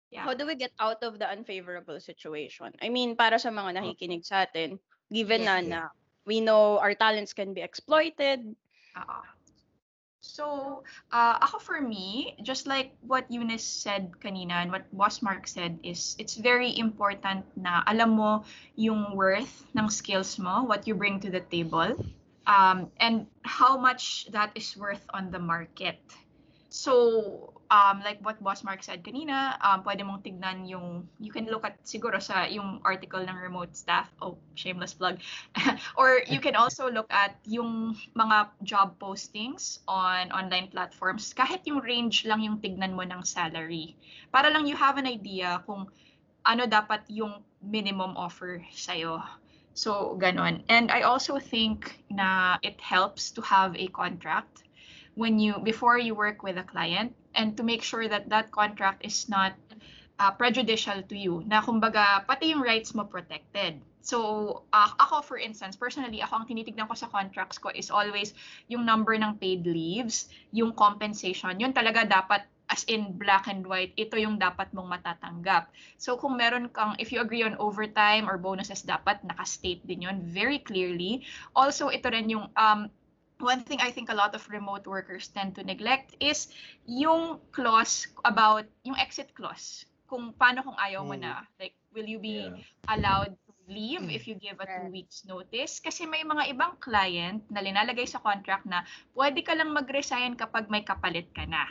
[0.09, 0.25] Yeah.
[0.25, 2.73] how do we get out of the unfavorable situation?
[2.81, 4.81] I mean, para sa mga nakikinig sa atin,
[5.13, 5.69] given na Yeah.
[5.69, 5.81] na
[6.29, 8.57] we know our talents can be exploited,
[8.99, 9.23] Oo.
[10.19, 10.83] So,
[11.15, 15.79] uh, ako for me, just like what Eunice said kanina and what Boss Mark said
[15.83, 18.43] is it's very important na alam mo
[18.75, 21.95] yung worth ng skills mo, what you bring to the table,
[22.51, 26.03] um, and how much that is worth on the market.
[26.69, 31.47] So, um, like what Boss Mark said kanina, um, pwede mong tignan yung, you can
[31.47, 35.21] look at siguro sa yung article ng remote staff, oh, shameless plug,
[36.01, 41.81] or you can also look at yung mga job postings on online platforms, kahit yung
[41.85, 43.97] range lang yung tignan mo ng salary.
[44.33, 45.87] Para lang you have an idea kung
[46.49, 49.21] ano dapat yung minimum offer sa'yo.
[49.79, 50.65] So, ganon.
[50.67, 54.67] And I also think na it helps to have a contract
[55.15, 59.07] when you before you work with a client and to make sure that that contract
[59.07, 59.55] is not
[60.19, 63.79] uh, prejudicial to you na kumbaga pati yung rights mo protected.
[64.03, 64.19] So
[64.75, 68.35] uh, ako for instance personally ako ang tinitignan ko sa contracts ko is always
[68.67, 71.55] yung number ng paid leaves yung compensation.
[71.63, 75.73] Yun talaga dapat as in black and white ito yung dapat mong matatanggap.
[75.97, 80.21] So kung meron kang if you agree on overtime or bonuses dapat naka-state din yun
[80.21, 81.25] very clearly.
[81.57, 82.91] Also ito rin yung um,
[83.41, 86.49] one thing I think a lot of remote workers tend to neglect is
[86.87, 89.87] yung clause about yung exit clause.
[90.09, 91.45] Kung paano kung ayaw mo na.
[91.61, 92.57] Like, will you be Yeah.
[92.89, 95.79] allowed to leave if you give a two weeks notice?
[95.79, 100.73] Kasi may mga ibang client na linalagay sa contract na pwede ka lang mag-resign kapag
[100.73, 101.69] may kapalit ka na.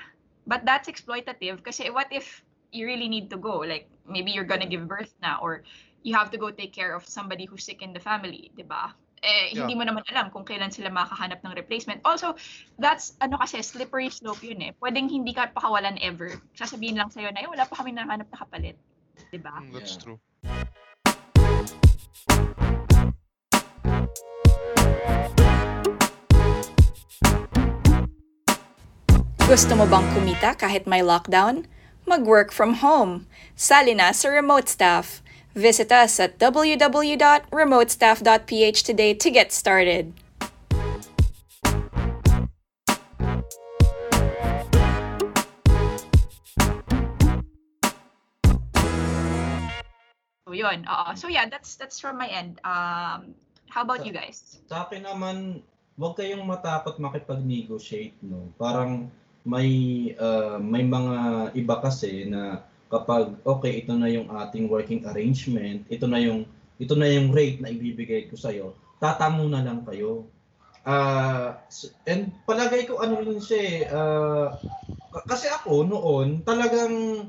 [0.47, 3.65] But that's exploitative kasi what if you really need to go?
[3.65, 5.65] Like, maybe you're gonna give birth na or
[6.05, 8.95] you have to go take care of somebody who's sick in the family, di ba?
[9.23, 9.65] Eh, Yeah.
[9.65, 12.01] hindi mo naman alam kung kailan sila makahanap ng replacement.
[12.05, 12.37] Also,
[12.77, 14.71] that's, ano kasi, slippery slope yun eh.
[14.77, 16.37] Pwedeng hindi ka pakawalan ever.
[16.53, 18.77] Sasabihin lang sa'yo na, eh, wala pa kami nahanap na kapalit.
[19.33, 19.53] Diba?
[19.57, 20.03] Mm, that's Yeah.
[20.05, 20.19] true.
[29.47, 31.65] Gusto mo bang kumita kahit may lockdown?
[32.03, 33.31] Mag-work from home.
[33.55, 35.23] Sali na sa remote staff.
[35.57, 40.13] Visit us at www.remotestaff.ph today to get started.
[50.45, 50.85] So yun.
[50.85, 51.17] Oo.
[51.17, 52.61] So yeah, that's that's from my end.
[52.61, 53.33] Um,
[53.65, 54.61] how about you guys?
[54.69, 55.65] Sa akin naman,
[55.97, 58.53] huwag kayong matakot makipag-negotiate, no?
[58.61, 59.09] Parang
[59.41, 65.83] may ah, may mga iba kasi na kapag okay, ito na yung ating working arrangement,
[65.91, 66.47] ito na yung
[66.77, 68.53] ito na yung rate na ibibigay ko sa
[69.01, 70.29] tatamo na lang kayo.
[71.67, 73.91] S- and palagay ko ano rin siya
[75.13, 77.27] k- kasi ako noon talagang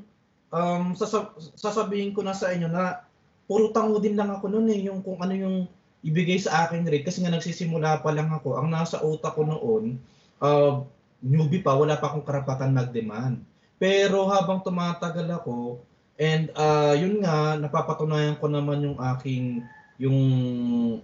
[0.53, 3.03] um, sasa- sasabihin ko na sa inyo na
[3.49, 5.57] puro tango din lang ako noon eh, yung kung ano yung
[6.05, 8.59] ibigay sa akin rate kasi nga nagsisimula pa lang ako.
[8.61, 9.99] Ang nasa utak ko noon,
[10.39, 10.85] uh,
[11.19, 13.43] newbie pa, wala pa akong karapatan mag-demand.
[13.79, 15.79] Pero habang tumatagal ako,
[16.19, 19.63] and uh, yun nga, napapatunayan ko naman yung aking
[19.99, 20.19] yung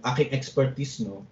[0.03, 1.23] aking expertise, no?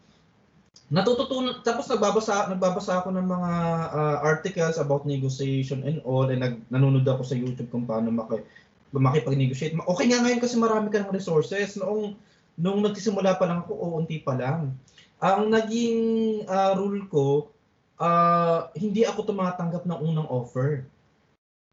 [0.91, 3.51] Natututunan, tapos nagbabasa, nagbabasa ako ng mga
[3.91, 8.43] uh, articles about negotiation and all, and nag, nanonood ako sa YouTube kung paano maki,
[8.93, 9.73] makipag-negotiate.
[9.79, 11.79] Okay nga ngayon kasi marami ka ng resources.
[11.79, 12.13] Noong
[12.59, 14.77] nung nagsisimula pa lang ako, o unti pa lang.
[15.17, 15.99] Ang naging
[16.45, 17.49] ah, rule ko,
[17.97, 20.85] ah, hindi ako tumatanggap ng unang offer.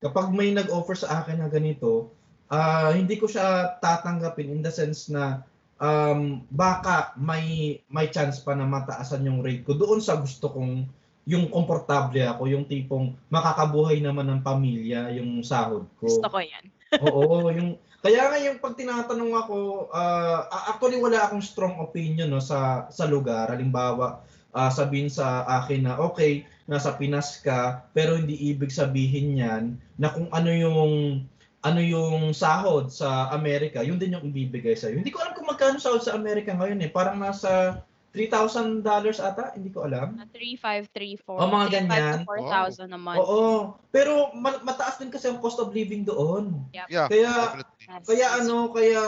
[0.01, 2.09] Kapag may nag-offer sa akin na ganito,
[2.49, 5.45] ah, hindi ko siya tatanggapin in the sense na
[5.81, 10.89] um, baka may may chance pa na mataasan yung rate ko doon sa gusto kong
[11.29, 16.09] yung komportable ako, yung tipong makakabuhay naman ng pamilya, yung sahod ko.
[16.09, 16.65] Gusto ko yan.
[17.07, 19.57] Oo, yung kaya nga yung pag tinatanong ako,
[19.93, 23.53] ah, actually wala akong strong opinion no sa sa lugar.
[23.53, 24.25] Halimbawa,
[24.57, 29.65] ah, sabihin sa akin na okay, nasa Pinas ka, pero hindi ibig sabihin niyan
[29.99, 31.27] na kung ano yung
[31.61, 35.77] ano yung sahod sa Amerika, yun din yung ibibigay sa Hindi ko alam kung magkano
[35.77, 36.89] sahod sa Amerika ngayon eh.
[36.89, 38.83] Parang nasa $3,000
[39.23, 40.19] ata, hindi ko alam.
[40.19, 41.31] Na 3,534.
[41.31, 42.27] Oh, mga ganyan.
[42.27, 43.19] 3,500 to 4,000 a month.
[43.23, 43.47] Oo,
[43.95, 46.65] pero ma- mataas din kasi ang cost of living doon.
[46.75, 48.07] Yeah, Kaya definitely.
[48.07, 49.03] Kaya ano, kaya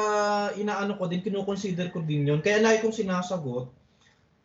[0.58, 2.42] inaano ko din, kinukonsider ko din yun.
[2.42, 3.70] Kaya lagi kong sinasagot,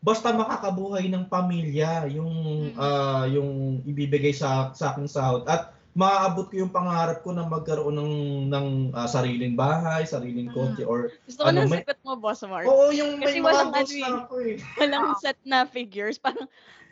[0.07, 2.31] basta makakabuhay ng pamilya yung
[2.71, 2.79] Mm.
[2.79, 7.97] ah, yung ibibigay sa sa aking sahod at maaabot ko yung pangarap ko na magkaroon
[7.99, 8.13] ng
[8.47, 12.39] ng ah, sariling bahay, sariling kotse or Gusto ko ano, na may- sagot mo, Boss
[12.47, 12.69] Mark.
[12.69, 14.55] Oo, yung may Kasi mga walang ano na ako eh.
[14.79, 16.15] Walang set na figures.
[16.21, 16.47] Parang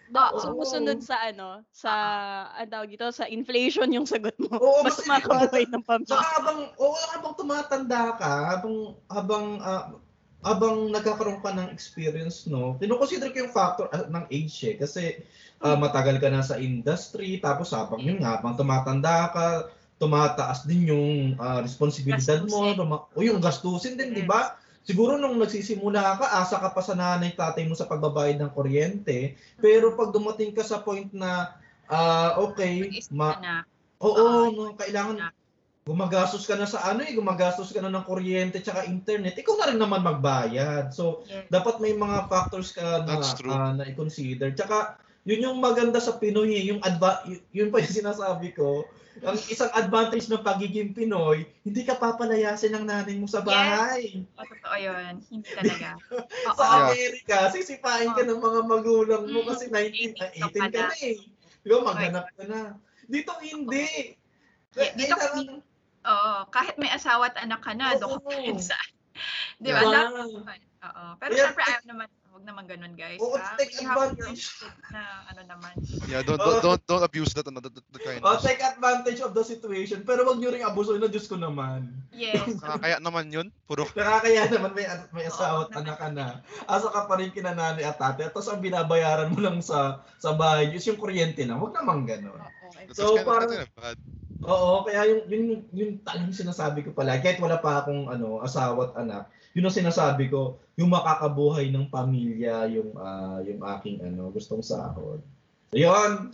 [0.09, 0.41] da, Oo.
[0.41, 1.91] sumusunod sa ano, sa,
[2.57, 4.57] ang tawag dito, sa inflation yung sagot mo.
[4.57, 6.13] Oo, Mas makabuhay ng pamilya.
[6.13, 8.75] Saka habang oo, habang tumatanda ka, habang
[9.09, 9.93] habang ah,
[10.45, 14.75] habang nagkakaroon ka ng experience, no, kinoconsider ko yung factor ah, ng age eh.
[14.77, 15.17] Kasi
[15.59, 19.45] ah, matagal ka na sa industry, tapos habang yun nga, habang tumatanda ka,
[19.97, 21.07] tumataas din yung
[21.41, 24.53] ah, responsibilidad mo, tuma- o yung gastusin din, di ba?
[24.85, 29.33] Siguro nung nagsisimula ka, asa ka pa sa nanay tatay mo sa pagbabayad ng kuryente.
[29.57, 31.57] Pero pag dumating ka sa point na,
[31.89, 33.65] ah, okay, ma- na.
[33.97, 35.17] Oo, Ah, no, kailangan
[35.85, 39.69] gumagastos ka na sa ano eh, gumagastos ka na ng kuryente tsaka internet, ikaw na
[39.69, 40.89] rin naman magbayad.
[40.89, 41.45] So, Yes.
[41.47, 44.49] dapat may mga factors ka na, ah, na i-consider.
[44.49, 47.21] Tsaka, yun yung maganda sa Pinoy, eh, yung adva-
[47.53, 48.89] yun pa yung sinasabi ko,
[49.21, 53.47] ang isang advantage ng pagiging Pinoy, hindi ka papalayasin ng nanay mo sa Yes.
[53.47, 54.03] bahay.
[54.25, 55.13] O, totoo yun.
[55.29, 55.89] Hindi talaga.
[56.57, 56.65] Sa.
[56.81, 60.81] Amerika, sisipain ka ng mga magulang mo Mm, kasi 19, 18 ah, 18 ka ka
[60.81, 60.97] na.
[60.97, 61.15] eh.
[61.61, 62.61] Di ba, maghanap ka na.
[63.05, 64.17] Dito hindi.
[64.75, 65.15] Yeah, dito
[66.05, 66.33] Oo.
[66.49, 68.61] Kahit may asawa at anak ka na, doon ka pa rin Oo.
[68.61, 68.77] sa...
[69.63, 69.79] Di ba?
[69.79, 69.91] Diba?
[69.91, 71.05] Dapat- Oo.
[71.17, 73.17] Pero Kaya- syempre, ayaw naman, huwag naman ganun, guys.
[73.17, 73.55] Oo, ah.
[73.55, 74.43] take advantage.
[74.91, 75.71] na ano naman.
[76.05, 76.59] Yeah, don't Oh.
[76.59, 78.43] don't don't, don't abuse that ano, that, that, kind Oh, of.
[78.43, 80.03] take advantage of the situation.
[80.03, 81.89] Pero wag nyo ring abusuin na Diyos ko naman.
[82.11, 82.43] Yes.
[82.83, 86.43] Kaya naman yun, puro Nakakaya naman may, may asawa at anak ka na.
[86.65, 88.27] Asa ka pa rin kina nanay at tate.
[88.27, 91.57] Tapos ang binabayaran mo lang sa sa bahay is yung kuryente lang.
[91.57, 92.35] Wag naman ganun.
[92.35, 92.69] Oo.
[92.75, 93.97] that's, So, parang- kind of.
[94.45, 97.17] Oo, kaya yung yun yung talagang sinasabi ko pala.
[97.17, 99.23] Kahit wala pa akong ano, asawa at anak,
[99.57, 105.19] yun ang sinasabi ko, yung makakabuhay ng pamilya, yung ah, yung aking ano, gustong sahod.
[105.73, 106.31] So, yun.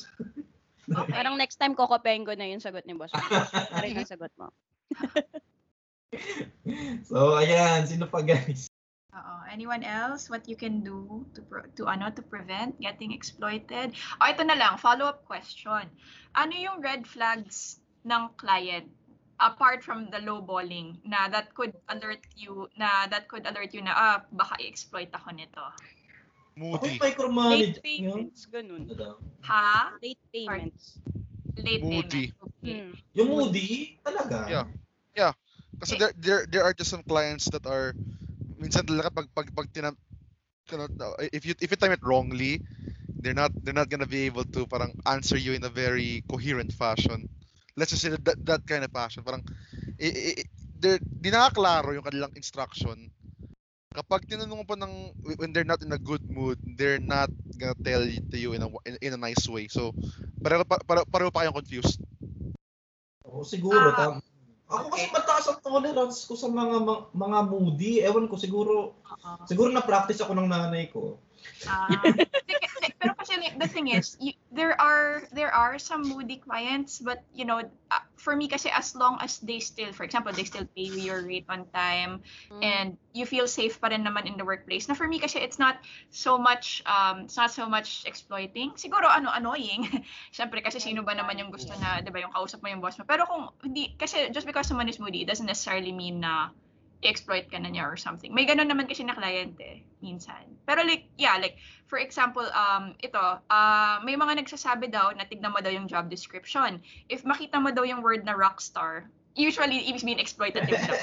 [0.92, 1.14] Okay.
[1.14, 3.48] Parang next time kokopyahin ko na yung sagot ni Boss Mark.
[3.72, 4.52] Ano rin ang sagot mo.
[7.08, 8.68] So, ayan, sino pa guys?
[9.12, 9.36] Oo.
[9.52, 10.32] Anyone else?
[10.32, 13.96] What you can do to pro- to ano to prevent getting exploited?
[14.20, 15.88] O ito na lang, follow-up question.
[16.36, 18.88] Ano yung red flags ng client
[19.42, 23.94] apart from the lowballing na that could alert you na that could alert you na
[23.94, 25.62] ah baka i-exploit ako nito.
[25.62, 27.00] Ako Moody.
[27.00, 27.58] yung micromanage.
[27.58, 28.84] Late payments, ganun.
[28.92, 29.18] Ano?
[29.48, 29.98] Ha?
[30.04, 31.00] Late payments.
[31.58, 32.26] Late Moody.
[32.30, 32.54] payment.
[32.62, 32.78] Okay.
[32.86, 32.94] Hmm.
[33.18, 34.38] Yung moody, talaga.
[34.52, 34.68] Yeah.
[35.82, 37.98] Kasi there, there, there are just some clients that are,
[38.62, 39.98] minsan talaga pag, pag, pag tinam-
[41.34, 42.62] if you, if you time it wrongly,
[43.20, 46.72] they're not, they're not gonna be able to parang answer you in a very coherent
[46.72, 47.28] fashion.
[47.76, 49.24] Let's just say that, that, that kind of fashion.
[49.24, 49.44] Parang,
[50.00, 50.50] i, i-
[50.82, 53.08] they're, di nakaklaro yung kanilang instruction.
[53.92, 57.28] Kapag tinanong mo pa ng, when they're not in a good mood, they're not
[57.60, 59.68] gonna tell it to you in a, in, in a nice way.
[59.68, 59.92] So,
[60.40, 62.00] pareho, pa- pareho, pareho pa kayong confused.
[63.28, 63.92] Oo, siguro.
[63.92, 64.24] Ah, tam-
[64.72, 67.94] ako kasi mataas ang tolerance ko sa mga mga, mga moody.
[68.00, 69.44] Ewan ko, siguro, Oo.
[69.44, 71.20] siguro na-practice ako ng nanay ko.
[71.68, 71.92] Ah,
[72.48, 72.71] like,
[73.02, 77.50] pero kasi the thing is, you, there are there are some moody clients, but you
[77.50, 80.86] know, uh, for me kasi as long as they still, for example, they still pay
[80.86, 82.22] you your rate on time,
[82.54, 82.62] Mm.
[82.62, 82.88] and
[83.18, 84.86] you feel safe pa rin naman in the workplace.
[84.86, 85.82] Na for me kasi it's not
[86.14, 88.78] so much um it's not so much exploiting.
[88.78, 89.90] Siguro ano annoying.
[90.38, 93.02] Syempre kasi sino ba naman yung gusto na, 'di ba, yung kausap mo yung boss
[93.02, 93.04] mo.
[93.10, 96.54] Pero kung hindi kasi just because someone is moody, it doesn't necessarily mean na
[97.02, 98.30] i-exploit ka na niya or something.
[98.34, 100.46] May ganun naman kasi na client eh, minsan.
[100.70, 101.58] Pero like, yeah, like,
[101.90, 106.10] for example, um, ito, uh, may mga nagsasabi daw na tignan mo daw yung job
[106.10, 106.78] description.
[107.10, 110.98] If makita mo daw yung word na rockstar, usually it's being exploitative daw.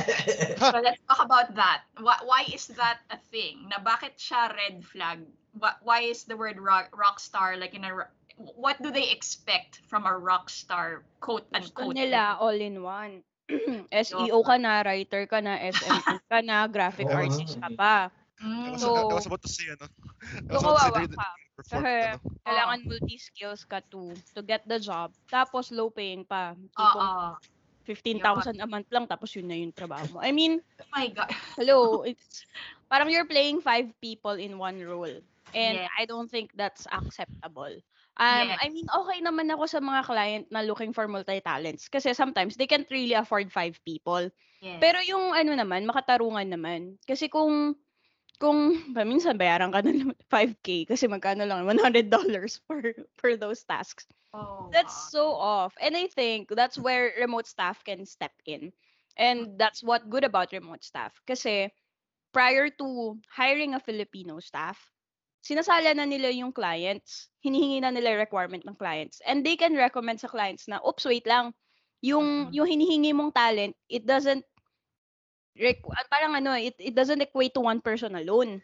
[0.72, 1.82] So let's talk about that.
[1.98, 3.66] Why, why is that a thing?
[3.70, 5.26] Na bakit siya red flag?
[5.58, 9.10] Why, why is the word rock, rock star like in a ro- what do they
[9.10, 11.94] expect from a rock star quote Gusto unquote?
[11.94, 13.22] nila all in one.
[13.92, 17.94] SEO ka na, writer ka na, SMM ka na, graphic artist ka pa.
[18.38, 18.78] Mm.
[18.78, 19.86] So, I was about to say, ano?
[20.46, 21.28] I was So, about to say, ka.
[21.56, 22.18] perform- Kasi ano?
[22.46, 25.10] kailangan multi-skills ka to to get the job.
[25.28, 26.54] Tapos low paying pa.
[26.54, 27.36] Tipong
[27.84, 30.18] 15,000 a month lang tapos yun na yung trabaho mo.
[30.20, 31.32] I mean, Oh my God.
[31.56, 32.44] hello, it's
[32.86, 35.18] parang you're playing five people in one role.
[35.56, 35.88] And Yeah.
[35.98, 37.72] I don't think that's acceptable.
[38.18, 38.58] Um, Yeah.
[38.60, 41.86] I mean, okay naman ako sa mga client na looking for multi-talents.
[41.88, 44.28] Kasi sometimes they can't really afford five people.
[44.60, 44.78] Yes.
[44.82, 46.98] Pero yung ano naman, makatarungan naman.
[47.06, 47.78] Kasi kung
[48.38, 52.10] kung ba, minsan bayaran ka ng 5k kasi magkano lang $100
[52.66, 52.82] per
[53.18, 54.06] per those tasks.
[54.34, 55.10] Oh, That's wow.
[55.10, 55.74] so off.
[55.80, 58.72] And I think that's where remote staff can step in.
[59.16, 61.14] And that's what good about remote staff.
[61.26, 61.72] Kasi
[62.32, 64.78] prior to hiring a Filipino staff,
[65.42, 69.22] sinasala na nila yung clients, hinihingi na nila requirement ng clients.
[69.26, 71.54] And they can recommend sa clients na, oops, wait lang,
[72.02, 72.54] yung, Mhm.
[72.54, 74.44] yung hinihingi mong talent, it doesn't,
[75.58, 78.62] requ- parang ano, it, it doesn't equate to one person alone.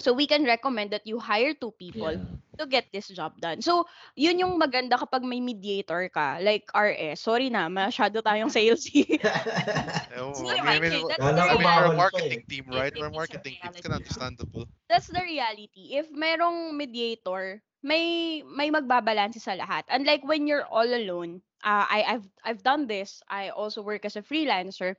[0.00, 2.26] So we can recommend that you hire two people Yeah.
[2.58, 3.62] to get this job done.
[3.62, 3.86] So,
[4.18, 7.22] yun yung maganda kapag may mediator ka, like RS.
[7.22, 9.06] Sorry na, masyado tayong salesy.
[9.18, 12.92] It's I mean, I mean, that's I we're a marketing team, right?
[12.96, 13.70] We're a marketing team.
[13.70, 13.82] It's reality.
[13.82, 14.64] kind of understandable.
[14.88, 15.94] That's the reality.
[15.96, 19.84] If merong mediator, may may magbabalanse sa lahat.
[19.90, 23.22] Unlike when you're all alone, uh, I I've I've done this.
[23.28, 24.96] I also work as a freelancer.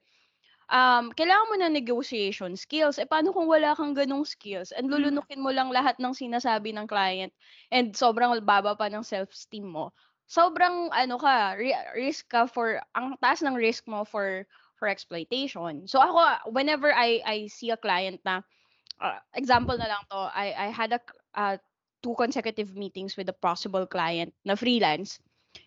[0.65, 2.97] Um, kailangan mo ng negotiation skills.
[2.97, 4.73] Eh, paano kung wala kang ganong skills?
[4.73, 7.29] And lulunukin mo lang lahat ng sinasabi ng client
[7.69, 9.93] and sobrang baba pa ng self-esteem mo.
[10.25, 15.87] Sobrang, ano ka, ri- risk ka for, ang taas ng risk mo for for exploitation.
[15.87, 18.43] So ako, whenever I I see a client na,
[18.99, 21.01] uh, example na lang to, I I had a
[21.31, 21.55] uh,
[22.03, 25.17] two consecutive meetings with a possible client na freelance.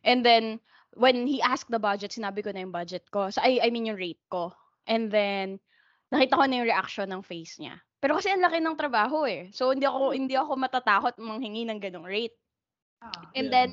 [0.05, 0.61] And then,
[0.93, 3.33] when he asked the budget, sinabi ko na yung budget ko.
[3.33, 4.53] So, I, I mean yung rate ko.
[4.89, 5.61] And then,
[6.09, 7.77] nakita ko na yung reaction ng face niya.
[8.01, 9.53] Pero kasi ang laki ng trabaho eh.
[9.53, 12.35] So, hindi ako, hindi ako matatakot manghingi ng ganong rate.
[13.03, 13.29] Ah.
[13.37, 13.53] And Yeah.
[13.53, 13.69] then,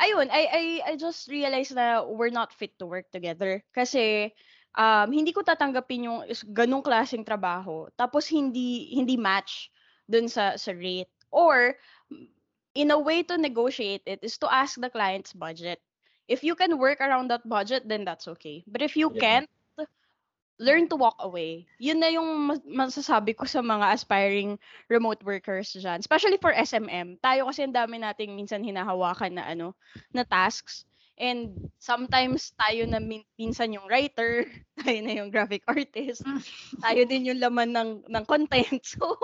[0.00, 3.62] ayun, I, I, I just realized na we're not fit to work together.
[3.74, 4.32] Kasi,
[4.78, 7.90] um, hindi ko tatanggapin yung is- ganong klaseng trabaho.
[7.98, 9.68] Tapos, hindi, hindi match
[10.08, 11.10] dun sa, sa rate.
[11.30, 11.76] Or,
[12.74, 15.80] in a way to negotiate it is to ask the client's budget.
[16.28, 18.62] If you can work around that budget, then that's okay.
[18.66, 19.18] But if you Yeah.
[19.18, 19.50] can't,
[20.60, 21.64] learn to walk away.
[21.80, 24.60] Yun na yung mas- masasabi ko sa mga aspiring
[24.92, 26.04] remote workers dyan.
[26.04, 27.16] Especially for SMM.
[27.24, 29.72] Tayo kasi ang dami nating minsan hinahawakan na ano,
[30.12, 30.84] na tasks.
[31.20, 34.44] And sometimes tayo na min- minsan yung writer,
[34.84, 36.20] tayo na yung graphic artist,
[36.84, 38.84] tayo din yung laman ng ng content.
[38.92, 39.16] So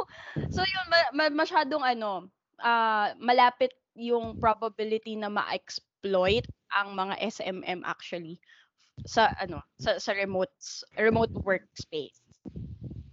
[0.48, 7.80] so yun ma- ma- masyadong ano, ah malapit yung probability na ma-exploit ang mga SMM
[7.84, 8.36] actually
[9.04, 10.52] sa ano sa sa remote
[10.96, 12.16] remote workspace.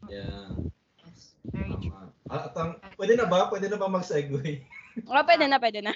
[0.07, 0.55] Yeah.
[1.03, 1.91] Yes, very true.
[1.91, 2.31] Tama.
[2.31, 3.51] Ah, At ang, pwede na ba?
[3.51, 4.63] Pwede na ba mag-segue?
[5.09, 5.93] Ah, pwede na, pwede na.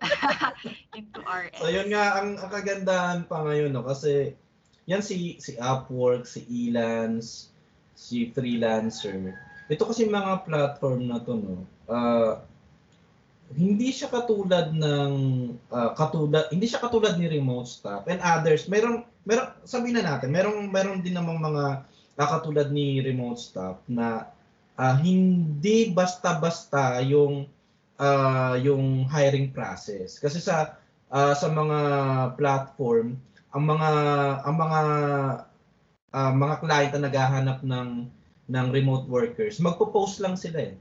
[0.98, 1.60] Into RS.
[1.60, 4.32] So yun nga ang, ang kagandahan pa ngayon no kasi
[4.86, 7.50] yan si si Upwork, si Elance,
[7.98, 9.34] si Freelancer.
[9.66, 11.66] Ito kasi mga platform na to no.
[11.90, 12.46] ah,
[13.54, 15.12] hindi siya katulad ng
[15.70, 18.66] ah, katulad hindi siya katulad ni remote staff and others.
[18.66, 21.86] Meron meron sabihin na natin meron meron din namang mga
[22.18, 24.26] ah, katulad ni remote staff na
[24.74, 27.46] ah, hindi basta-basta yung
[28.02, 30.18] ah, yung hiring process.
[30.18, 30.74] Kasi sa
[31.14, 31.78] ah, sa mga
[32.34, 33.14] platform
[33.54, 33.90] ang mga
[34.42, 34.80] ang mga
[36.12, 37.90] ah, mga client na naghahanap ng
[38.46, 40.74] ng remote workers magpo-post lang sila eh.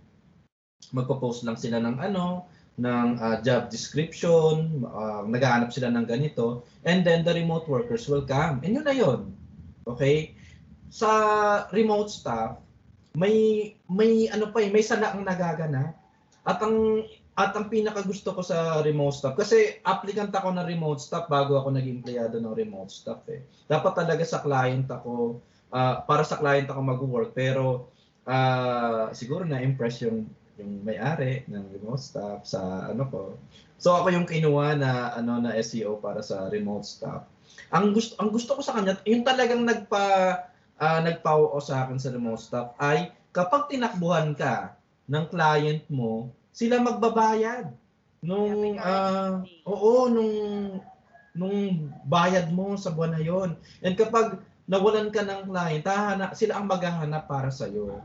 [0.93, 7.07] Magpo-post lang sila ng ano ng ah, job description, ah, naghahanap sila ng ganito, and
[7.07, 8.59] then the remote workers will come.
[8.63, 9.31] And yun na yun.
[9.87, 10.35] Okay?
[10.91, 11.09] Sa
[11.71, 12.59] remote staff,
[13.15, 15.95] may may ano pa eh, may sala ang nagaganap.
[16.45, 21.03] At ang at ang pinaka gusto ko sa remote staff kasi applicant ako ng remote
[21.03, 23.43] staff bago ako naging empleyado ng remote staff eh.
[23.67, 25.43] Dapat talaga sa client ako
[25.75, 27.91] ah, para sa client ako mag-work pero
[28.23, 33.21] ah, siguro na impress yung yung may-ari ng remote staff sa ano ko.
[33.75, 37.27] So ako yung kinuha na ano na SEO para sa remote staff.
[37.75, 40.05] Ang gusto ang gusto ko sa kanya, yung talagang nagpa
[40.79, 44.79] uh, nagpao sa akin sa remote staff ay kapag tinakbuhan ka
[45.11, 47.69] ng client mo, sila magbabayad.
[48.25, 50.33] Nung ah, oo, nung
[51.35, 53.59] nung bayad mo sa buwan na yon.
[53.83, 58.01] And kapag nawalan ka ng client, hahana, sila ang maghahanap para sa iyo.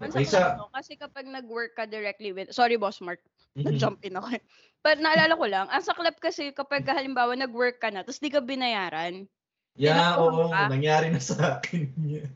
[0.00, 0.72] Ang Okay, saklap sa no?
[0.72, 3.20] Kasi kapag nag-work ka directly with, sorry boss Mark,
[3.52, 3.68] Mhm.
[3.68, 4.32] nag-jump in ako.
[4.84, 8.40] But naalala ko lang, ang saklap kasi kapag halimbawa nag-work ka na, tapos di ka
[8.40, 9.28] binayaran.
[9.76, 10.72] Yeah, oo, ka?
[10.72, 12.32] nangyari na sa akin yan.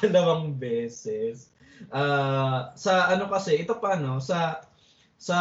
[0.00, 1.52] Dalawang beses.
[1.92, 4.64] Ah, sa ano kasi, ito pa no, sa
[5.20, 5.36] sa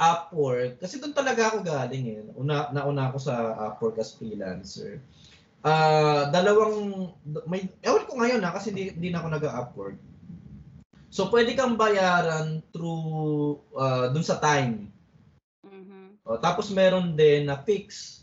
[0.00, 2.20] Upwork, kasi doon talaga ako galing eh.
[2.36, 3.34] Una, nauna ako sa
[3.68, 5.00] Upwork as freelancer.
[5.64, 7.08] Ah, dalawang
[7.48, 9.96] may ewan ko ngayon na kasi hindi, hindi na ako nag-Upwork.
[11.14, 14.90] So pwede kang bayaran through ah, dun sa time.
[15.62, 16.18] Mhm.
[16.26, 18.18] O, tapos meron din na fix.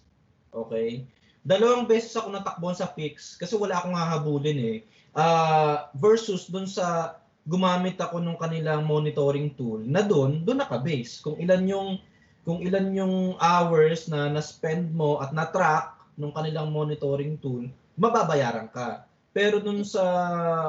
[0.51, 1.07] Okay?
[1.39, 4.77] Dalawang beses ako natakbuhan sa fix kasi wala akong hahabulin eh.
[5.15, 7.15] Ah, versus dun sa
[7.47, 11.23] gumamit ako nung kanilang monitoring tool na doon, doon naka-base.
[11.23, 11.89] Kung ilan yung
[12.43, 19.07] kung ilan yung hours na na-spend mo at na-track nung kanilang monitoring tool, mababayaran ka.
[19.31, 20.03] Pero dun sa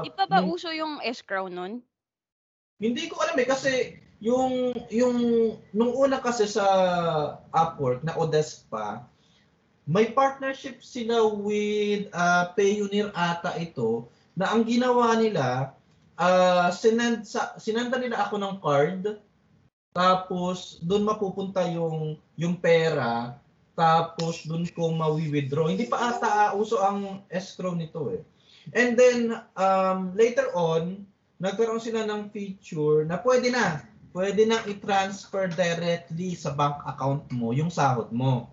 [0.07, 1.83] Di pa ba nung- uso yung escrow nun?
[2.83, 3.73] Hindi ko alam eh kasi
[4.19, 5.19] yung yung
[5.71, 6.67] nung una kasi sa
[7.55, 9.07] Upwork na Odesk pa,
[9.87, 15.75] may partnership sila with uh, Payoneer ata ito na ang ginawa nila
[16.19, 19.03] uh, sinend sa sinenda nila ako ng card
[19.95, 23.39] tapos doon mapupunta yung yung pera
[23.73, 25.71] tapos doon ko mawi-withdraw.
[25.71, 28.23] Hindi pa ata uso ang escrow nito eh.
[28.71, 31.09] And then um, later on
[31.43, 33.83] nagkaroon sila ng feature na pwede na,
[34.15, 38.47] pwede na i-transfer directly sa bank account mo yung sahod mo.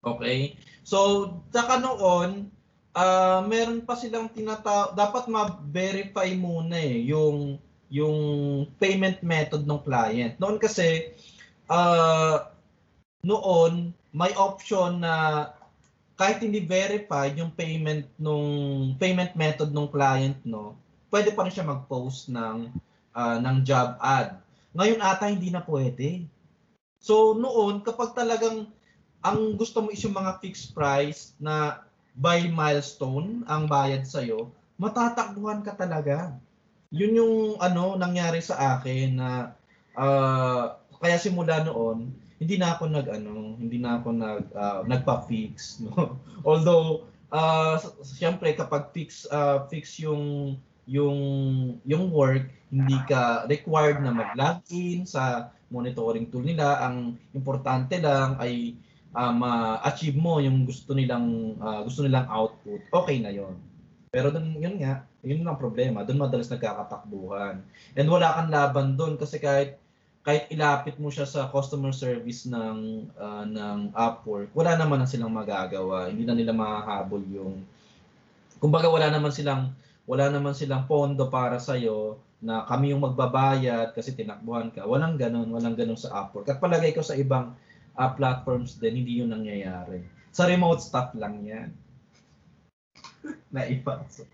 [0.00, 0.56] Okay?
[0.80, 2.48] So, saka noon,
[2.94, 7.58] ah meron pa silang tinata dapat ma-verify muna eh yung
[7.90, 8.18] yung
[8.78, 10.38] payment method ng client.
[10.38, 11.12] Noon kasi
[11.66, 12.54] ah
[13.26, 15.50] noon may option na
[16.14, 18.46] kahit hindi verified yung payment nung
[19.02, 20.78] payment method ng client no,
[21.14, 22.74] pwede pa rin siya mag-post ng
[23.14, 24.34] ah, ng job ad.
[24.74, 26.26] Ngayon ata hindi na pwede.
[26.98, 28.66] So noon kapag talagang
[29.22, 31.86] ang gusto mo is yung mga fixed price na
[32.18, 34.26] by milestone ang bayad sa
[34.74, 36.34] matatakbuhan ka talaga.
[36.90, 39.54] Yun yung ano nangyari sa akin na
[39.94, 42.10] ah, kaya simula noon
[42.42, 46.18] hindi na ako nag ano, hindi na ako nag ah, nagpa-fix no.
[46.48, 51.18] Although ah siyempre kapag fix ah, fix yung yung
[51.88, 56.82] yung work hindi ka required na mag-login sa monitoring tool nila.
[56.84, 58.74] Ang importante lang ay
[59.14, 62.82] ah, ma-achieve mo yung gusto nilang ah, gusto nilang output.
[62.90, 63.54] Okay na yon
[64.14, 66.06] pero dun yun nga yun lang ang problema.
[66.06, 67.58] Doon madalas nagkakatakbuhan.
[67.98, 69.78] And wala kang laban doon kasi kahit
[70.24, 75.34] kahit ilapit mo siya sa customer service ng ah, ng Upwork wala naman na silang
[75.34, 76.10] magagawa.
[76.10, 77.62] Hindi na nila mahahabol yung
[78.58, 79.74] kumbaga wala naman silang
[80.04, 81.76] wala naman silang pondo para sa
[82.44, 84.84] na kami yung magbabayad kasi tinakbuhan ka.
[84.84, 86.44] Walang ganun, walang ganun sa Upwork.
[86.52, 87.56] At palagay ko sa ibang
[87.96, 90.04] ah, platforms din, hindi yun nangyayari.
[90.28, 91.72] Sa remote stuff lang yan.
[93.54, 94.28] Naipasok.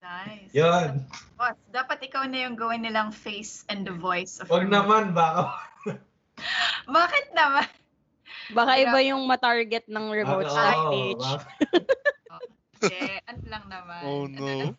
[0.00, 0.54] Nice.
[0.54, 1.04] Yun.
[1.36, 5.50] Boss, dapat ikaw na yung gawin nilang face and the voice of Huwag naman, baka.
[6.88, 7.68] Bakit naman?
[8.54, 11.18] Baka iba yung matarget ng remote Oo, staff oo, page.
[11.26, 11.50] baka-
[12.80, 14.02] Okay, ano lang naman.
[14.08, 14.46] Oh ano no.
[14.48, 14.76] lang,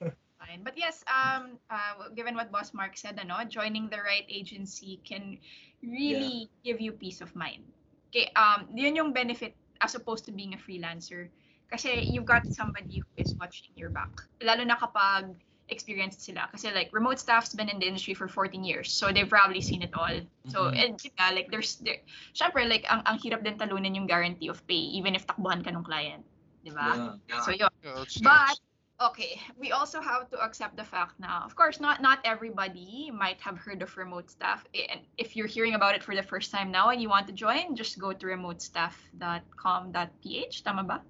[0.51, 0.63] fine.
[0.63, 5.37] But yes, um, uh, given what Boss Mark said, ano, joining the right agency can
[5.83, 7.63] really give you peace of mind.
[8.11, 11.29] Okay, um, yun yung benefit as opposed to being a freelancer.
[11.71, 14.11] Kasi you've got somebody who is watching your back.
[14.43, 15.31] Lalo na kapag
[15.71, 16.51] experienced sila.
[16.51, 18.91] Kasi like remote staff's been in the industry for 14 years.
[18.91, 20.19] So they've probably seen it all.
[20.51, 20.75] So Mhm.
[20.75, 22.03] and yun nga, like there's there,
[22.35, 25.71] syempre like ang ang hirap din talunin yung guarantee of pay even if takbuhan ka
[25.71, 26.27] ng client,
[26.67, 27.15] 'di ba?
[27.31, 27.39] Yeah.
[27.39, 27.71] So yun.
[27.79, 28.59] Yeah, that's But.
[29.01, 31.41] Okay, we also have to accept the fact now.
[31.45, 34.63] Of course, not not everybody might have heard of remote staff.
[34.73, 37.33] And if you're hearing about it for the first time now and you want to
[37.33, 40.63] join, just go to remotestaff.com.ph.
[40.63, 41.01] Tama ba?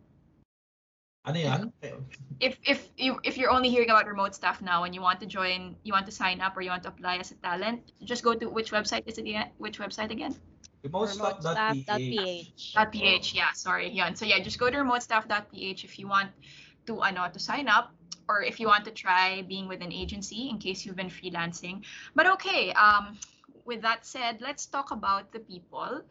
[1.21, 1.69] Ano yan?
[2.39, 5.27] If if you if you're only hearing about remote staff now and you want to
[5.27, 8.23] join, you want to sign up or you want to apply as a talent, just
[8.23, 9.51] go to which website is it again?
[9.59, 10.33] Which website again?
[10.81, 12.73] Remotestaff.ph.
[12.73, 12.91] Remotestaff.ph.
[12.91, 13.35] .ph.
[13.35, 13.93] Yeah, sorry.
[13.93, 14.15] Yun.
[14.15, 16.31] So yeah, just go to remotestaff.ph if you want
[16.87, 17.93] to ano to sign up
[18.27, 21.83] or if you want to try being with an agency in case you've been freelancing.
[22.15, 23.17] But okay, um
[23.65, 26.01] with that said, let's talk about the people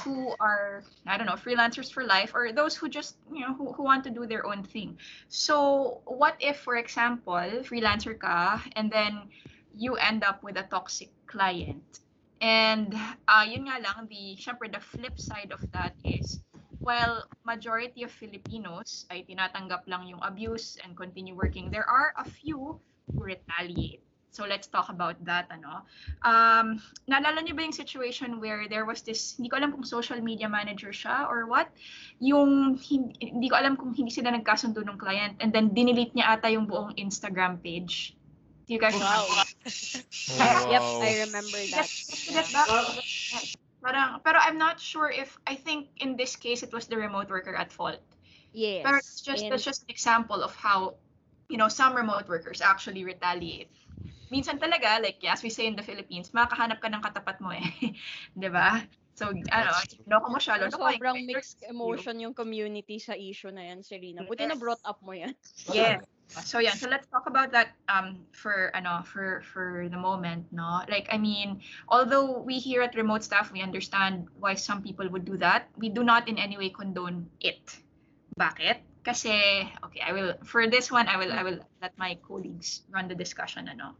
[0.00, 3.72] who are I don't know, freelancers for life or those who just, you know, who,
[3.72, 4.98] who want to do their own thing.
[5.28, 9.28] So, what if for example, freelancer ka and then
[9.76, 12.00] you end up with a toxic client?
[12.40, 12.96] And
[13.28, 14.36] uh, yun nga lang, the,
[14.72, 16.40] the flip side of that is,
[16.80, 22.26] while majority of Filipinos ay tinatanggap lang yung abuse and continue working, there are a
[22.26, 22.80] few
[23.12, 24.00] who retaliate.
[24.30, 25.82] So let's talk about that, ano.
[26.22, 26.78] Um,
[27.10, 30.46] naalala niyo ba yung situation where there was this, hindi ko alam kung social media
[30.46, 31.66] manager siya or what,
[32.22, 36.38] yung, hindi, hindi ko alam kung hindi sila nagkasundo ng client and then dinilit niya
[36.38, 38.14] ata yung buong Instagram page.
[38.70, 39.26] Do you guys Wow.
[39.26, 39.42] Oh,
[40.70, 41.02] Yep, wow.
[41.02, 41.90] I remember that.
[41.90, 43.58] Get, get back.
[43.80, 47.30] Parang, pero I'm not sure if, I think in this case, it was the remote
[47.32, 48.00] worker at fault.
[48.52, 48.84] Yes.
[48.84, 51.00] Pero it's just, and- that's just an example of how,
[51.48, 53.72] you know, some remote workers actually retaliate.
[54.30, 57.66] Minsan talaga, like, as we say in the Philippines, makakahanap ka ng katapat mo eh.
[58.38, 58.78] Di ba?
[59.18, 59.70] So, ano,
[60.06, 63.82] loko mo siya, So, loko ko, sobrang mixed emotion yung community sa issue na yan,
[63.82, 64.22] Serena.
[64.22, 64.62] Buti na Yes.
[64.62, 65.34] brought up mo yan.
[65.74, 65.98] Yes.
[66.30, 70.86] So yeah, so let's talk about that um for ano for for the moment, no?
[70.86, 71.58] Like I mean,
[71.90, 75.90] although we here at remote staff we understand why some people would do that, we
[75.90, 77.58] do not in any way condone it.
[78.38, 78.78] Bakit?
[79.02, 83.10] Kasi okay, I will for this one I will I will let my colleagues run
[83.10, 83.98] the discussion ano.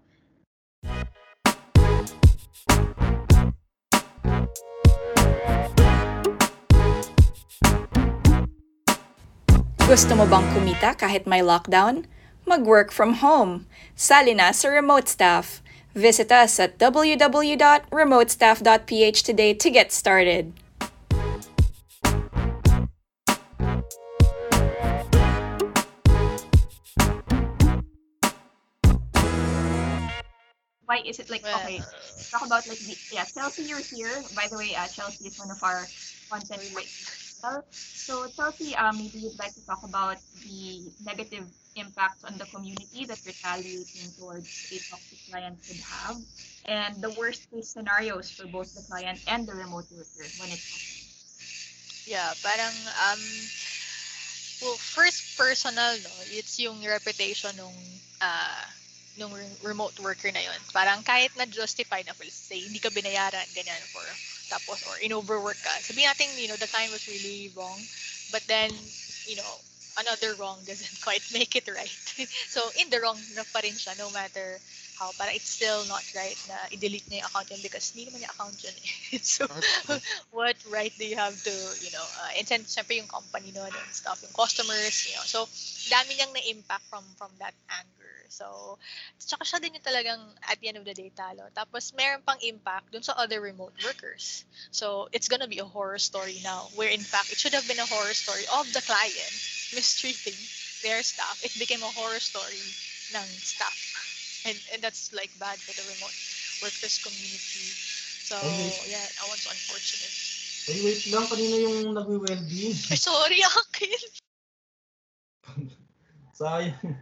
[9.90, 12.06] Gusto mo bang kumita kahit may lockdown?
[12.50, 13.70] Mag-work from home.
[13.94, 15.62] Sali na sa Remote Staff.
[15.94, 20.50] Visit us at www.remotestaff.ph today to get started.
[30.90, 31.78] Why is it like Well, okay?
[32.34, 34.10] Talk about like the yeah Chelsea, you're here.
[34.34, 35.86] By the way, uh, Chelsea is one of our
[36.26, 37.38] content creators.
[37.46, 42.46] Well, So Chelsea, um, maybe you'd like to talk about the negative impacts on the
[42.46, 46.20] community that retaliating towards a toxic client could have,
[46.64, 50.62] and the worst case scenarios for both the client and the remote worker when it
[50.70, 51.26] happens.
[52.06, 52.74] Yeah, parang
[53.06, 53.22] um
[54.60, 57.76] well, first personal no, it's yung reputation nung
[58.20, 58.62] uh
[59.16, 60.60] nung re- remote worker na yun.
[60.72, 64.04] Parang kahit na justify na let's say hindi ka binayaran ganyan for
[64.50, 65.74] tapos or in-overwork ka.
[65.82, 67.88] Sabihin natin, you know, the client was really wrong,
[68.30, 68.70] but then,
[69.26, 69.62] you know,
[70.00, 72.06] another wrong doesn't quite make it right.
[72.48, 74.58] so, in the wrong na pa rin siya no matter
[75.00, 75.10] how.
[75.16, 78.32] Parang it's still not right na i-delete na yung account yun because hindi naman yung
[78.36, 79.18] account yun eh.
[79.24, 79.48] so,
[80.36, 83.72] what right do you have to, you know, uh, and then syempre yung company nun
[83.72, 85.24] and stuff, yung customers, you know.
[85.24, 85.48] So,
[85.88, 88.12] dami niyang na-impact from from that anger.
[88.30, 88.78] So,
[89.18, 91.48] tsaka siya din yung talagang at the end of the day talo.
[91.56, 94.44] Tapos, meron pang impact dun sa other remote workers.
[94.70, 97.80] So, it's gonna be a horror story now where in fact, it should have been
[97.80, 99.34] a horror story of the client
[99.74, 100.36] mistreating
[100.82, 101.40] their staff.
[101.44, 102.60] It became a horror story
[103.14, 103.76] ng staff.
[104.46, 106.16] And, and that's like bad for the remote
[106.62, 107.66] workers community.
[108.30, 108.70] So, Okay.
[108.90, 110.14] yeah, that one's unfortunate.
[110.70, 111.24] Ay, wait lang.
[111.26, 112.72] Kanina yung nagwi-welding.
[112.92, 114.00] Ay, sorry, Akin.
[116.38, 116.96] Sayang.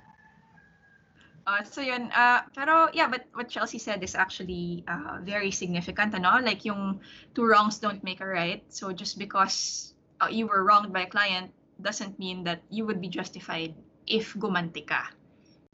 [1.49, 6.13] Uh, so yun, uh, pero yeah, but what Chelsea said is actually uh, very significant,
[6.15, 6.37] ano?
[6.45, 7.01] Like yung
[7.35, 8.61] two wrongs don't make a right.
[8.69, 11.49] So just because uh, you were wronged by a client
[11.81, 13.75] doesn't mean that you would be justified
[14.07, 15.11] if gumanti ka.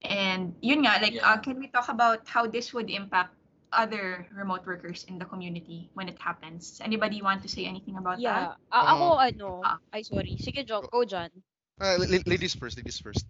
[0.05, 1.41] And yun nga, like, uh, Yeah.
[1.41, 3.33] can we talk about how this would impact
[3.73, 6.77] other remote workers in the community when it happens?
[6.85, 8.55] Anybody want to say anything about that?
[8.61, 8.71] Yeah.
[8.71, 9.79] Ah, ako, Uh, ano, ah.
[9.97, 10.37] ay sorry.
[10.37, 11.33] Sige, Jo, go John.
[11.81, 13.25] Uh, la- la- ladies first, ladies first.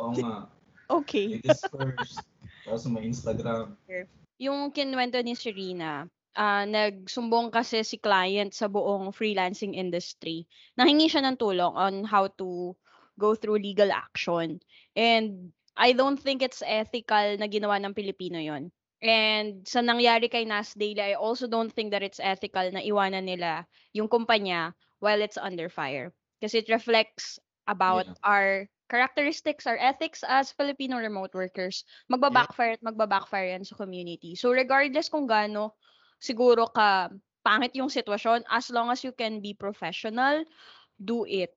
[0.00, 0.48] Oo nga.
[0.90, 1.38] Okay.
[1.38, 2.24] Ladies first.
[2.66, 3.76] Tapos may Instagram.
[4.40, 10.46] Yung kinwento ni Serena, ah nagsumbong kasi si client sa buong freelancing industry.
[10.78, 12.74] Nanghingi siya ng tulong on how to
[13.18, 14.60] go through legal action.
[14.96, 18.70] And I don't think it's ethical na ginawa ng Pilipino yon.
[19.00, 23.24] And sa nangyari kay Nas Daily, I also don't think that it's ethical na iwanan
[23.24, 23.64] nila
[23.96, 26.12] yung kumpanya while it's under fire.
[26.40, 28.14] Kasi it reflects about Yeah.
[28.24, 31.84] our characteristics, our ethics as Filipino remote workers.
[32.12, 34.34] Magba-backfire at magba-backfire yan sa community.
[34.36, 35.72] So regardless kung gaano
[36.20, 37.10] siguro ka
[37.42, 40.44] pangit yung sitwasyon, as long as you can be professional,
[41.00, 41.56] do it.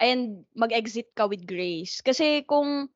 [0.00, 2.00] And mag-exit ka with grace.
[2.00, 2.88] Kasi kung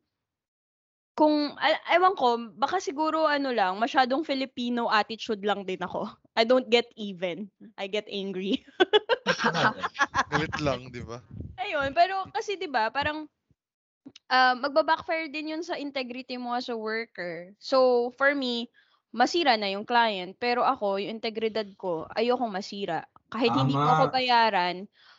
[1.17, 6.09] kung al- ewan ko, baka siguro ano lang, masyadong Filipino attitude lang din ako.
[6.37, 7.49] I don't get even.
[7.81, 8.61] I get angry.
[10.33, 11.25] Galit lang, di ba?
[11.57, 13.25] Ayun, pero kasi 'di ba, parang
[14.29, 17.57] ah, magba-backfire din 'yun sa integrity mo as a worker.
[17.57, 18.69] So, for me,
[19.17, 23.09] masira na yung client, pero ako, yung integridad ko, ayokong masira.
[23.33, 24.15] Kahit hindi ko ako Tama.
[24.15, 24.77] bayaran,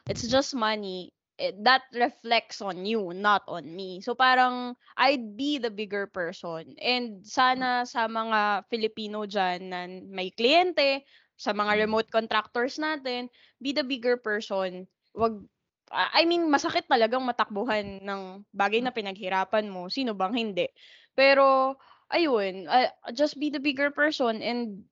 [0.07, 1.11] it's just money.
[1.37, 4.01] eh, that reflects on you, not on me.
[4.01, 6.73] So parang I'd be the bigger person.
[6.81, 11.05] And sana sa mga Filipino dyan na may kliyente,
[11.37, 13.29] sa mga remote contractors natin,
[13.61, 14.89] be the bigger person.
[15.13, 15.45] Wag
[15.93, 18.21] I I mean, masakit talagang matakbuhan ng
[18.51, 19.87] bagay na pinaghirapan mo.
[19.87, 20.67] Sino bang hindi?
[21.15, 21.77] Pero,
[22.13, 24.85] ayun, uh, just be the bigger person and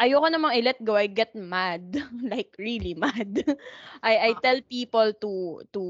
[0.00, 0.96] ayoko namang i-let go.
[0.96, 1.96] I get mad.
[2.32, 3.42] like, really mad.
[4.02, 5.82] I, I tell people to, to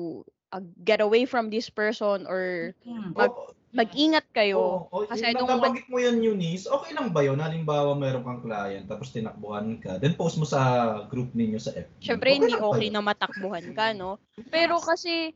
[0.53, 2.74] uh, get away from this person or.
[3.16, 3.59] Mag- Oo.
[3.70, 4.86] Mag-ingat kayo.
[4.90, 5.02] Oo.
[5.02, 7.38] O, Kasi yung nabanggit mo yun, Eunice, okay lang ba yun?
[7.38, 12.02] Halimbawa, meron kang client, tapos tinakbuhan ka, then post mo sa group ninyo sa FB.
[12.02, 14.18] Syempre, hindi okay na matakbuhan ka, no?
[14.50, 15.30] Pero kasi,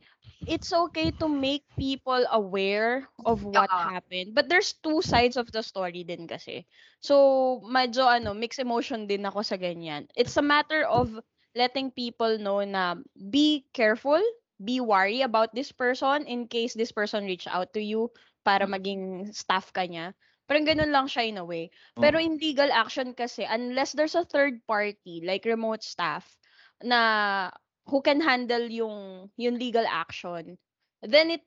[0.45, 3.83] it's okay to make people aware of what Oo.
[3.89, 4.37] happened.
[4.37, 6.67] But there's two sides of the story din kasi.
[7.01, 10.05] So, medyo ano, mixed emotion din ako sa ganyan.
[10.13, 11.09] It's a matter of
[11.57, 14.21] letting people know na be careful,
[14.61, 18.11] be wary about this person in case this person reach out to you
[18.45, 20.13] para maging staff ka niya.
[20.45, 21.73] Parang ganun lang siya in a way.
[21.97, 26.37] Pero in legal action kasi, unless there's a third party, like remote staff,
[26.85, 27.49] na
[27.89, 30.57] who can handle yung, yung legal action,
[31.01, 31.41] then it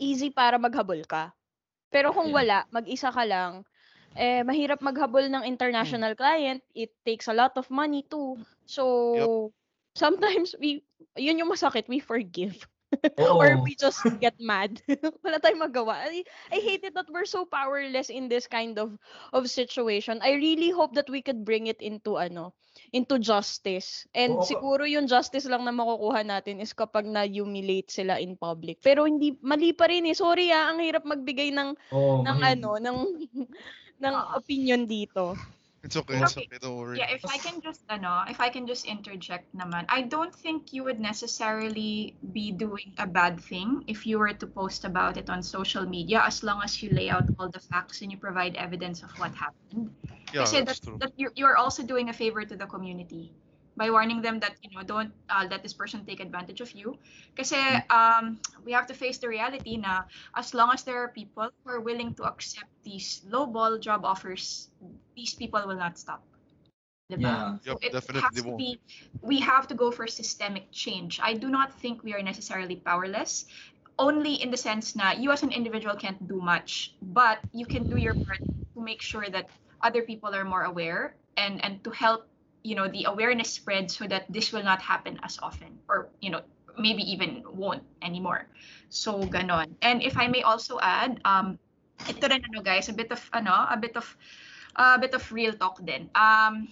[0.00, 1.36] easy para maghabol ka.
[1.92, 3.68] Pero kung wala, mag-isa ka lang,
[4.16, 6.64] eh, mahirap maghabol ng international client.
[6.72, 8.40] It takes a lot of money too.
[8.64, 9.52] So,
[9.92, 12.66] sometimes we, yun yung masakit, we forgive.
[13.18, 14.80] Or we just get mad.
[15.26, 16.06] Wala tayong magawa.
[16.08, 16.22] I,
[16.54, 18.96] I hate it that we're so powerless in this kind of
[19.34, 20.22] of situation.
[20.22, 22.54] I really hope that we could bring it into ano,
[22.94, 24.06] into justice.
[24.14, 28.80] And Oo, siguro yung justice lang na makukuha natin is kapag na-humiliate sila in public.
[28.80, 30.16] Pero hindi mali pa rin eh.
[30.16, 32.56] Sorry ah, ang hirap magbigay ng Oo, ng mahirap.
[32.56, 32.98] ano, ng
[34.02, 34.38] ng Oo.
[34.38, 35.34] opinion dito.
[35.88, 36.60] It's okay, it's Okay.
[36.60, 37.00] don't worry.
[37.00, 39.88] Yeah, if I can just ano, if I can just interject naman.
[39.88, 44.46] I don't think you would necessarily be doing a bad thing if you were to
[44.46, 48.04] post about it on social media as long as you lay out all the facts
[48.04, 49.88] and you provide evidence of what happened.
[50.36, 51.00] Yeah, Kasi that's that's, true.
[51.00, 53.32] that you're, you're also doing a favor to the community
[53.78, 56.98] by warning them that you know don't uh, let this person take advantage of you.
[57.38, 57.56] Kasi
[57.94, 60.02] um, we have to face the reality na
[60.34, 64.74] as long as there are people who are willing to accept these lowball job offers,
[65.14, 66.26] these people will not stop.
[67.08, 67.24] Diba?
[67.24, 67.56] Yeah.
[67.64, 68.58] Yep, it definitely has to won't.
[68.58, 68.70] be
[69.22, 73.48] we have to go for systemic change i do not think we are necessarily powerless
[73.98, 77.88] only in the sense that you as an individual can't do much but you can
[77.88, 78.44] do your part
[78.76, 79.48] to make sure that
[79.80, 82.28] other people are more aware and and to help
[82.62, 86.30] you know the awareness spread so that this will not happen as often or you
[86.30, 86.42] know
[86.78, 88.46] maybe even won't anymore.
[88.88, 89.74] So ganon.
[89.82, 91.58] And if i may also add um
[92.06, 94.06] ito rin ano guys a bit of ano a bit of
[94.78, 96.08] a bit of real talk din.
[96.14, 96.70] Um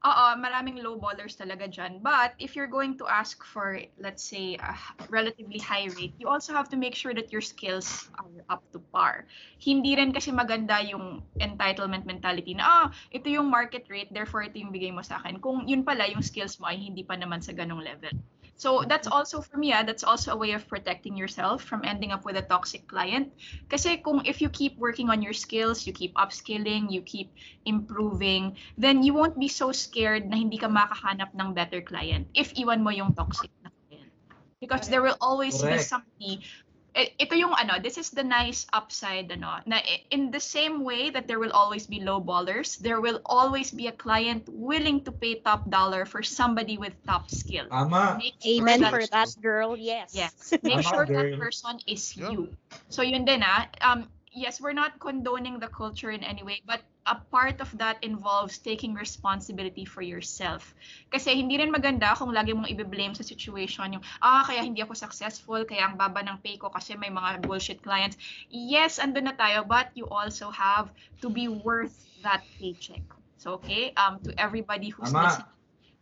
[0.00, 2.00] Oo, maraming low ballers talaga dyan.
[2.00, 4.72] But if you're going to ask for, let's say, a
[5.12, 8.80] relatively high rate, you also have to make sure that your skills are up to
[8.96, 9.28] par.
[9.60, 14.56] Hindi rin kasi maganda yung entitlement mentality na, ah, ito yung market rate, therefore ito
[14.56, 15.36] yung bigay mo sa akin.
[15.36, 18.16] Kung yun pala, yung skills mo ay hindi pa naman sa ganong level.
[18.60, 22.12] So that's also for me, ah, that's also a way of protecting yourself from ending
[22.12, 23.32] up with a toxic client.
[23.72, 27.32] Kasi kung if you keep working on your skills, you keep upskilling, you keep
[27.64, 32.52] improving, then you won't be so scared na hindi ka makahanap ng better client if
[32.52, 34.12] iwan mo yung toxic na client.
[34.60, 35.88] Because there will always be Correct.
[35.88, 39.78] somebody i- ito yung ano, this is the nice upside ano, na
[40.10, 43.86] in the same way that there will always be low ballers, there will always be
[43.86, 47.66] a client willing to pay top dollar for somebody with top skill.
[47.70, 48.18] Tama.
[48.18, 49.76] Make sure Amen that- for that, girl.
[49.78, 50.10] Yes.
[50.14, 50.34] Yes.
[50.62, 51.38] Make Tama, sure that girl.
[51.38, 52.30] person is Yeah.
[52.34, 52.50] you.
[52.90, 53.70] So yun din ah.
[53.80, 57.96] Um, yes, we're not condoning the culture in any way, but a part of that
[58.04, 60.74] involves taking responsibility for yourself.
[61.08, 64.92] Kasi hindi rin maganda kung lagi mong i-blame sa situation yung, ah, kaya hindi ako
[64.92, 68.20] successful, kaya ang baba ng pay ko kasi may mga bullshit clients.
[68.52, 70.92] Yes, andun na tayo, but you also have
[71.24, 73.02] to be worth that paycheck.
[73.40, 75.24] So, okay, um, to everybody who's Tama.
[75.24, 75.52] listening,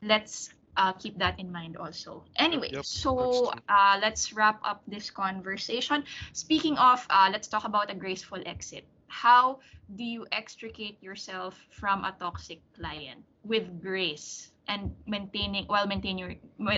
[0.02, 2.26] let's uh, keep that in mind also.
[2.34, 6.02] Anyway, Yep, so uh, let's wrap up this conversation.
[6.34, 8.82] Speaking of, uh, let's talk about a graceful exit.
[9.08, 9.60] How
[9.96, 16.34] do you extricate yourself from a toxic client with grace and maintaining while maintaining your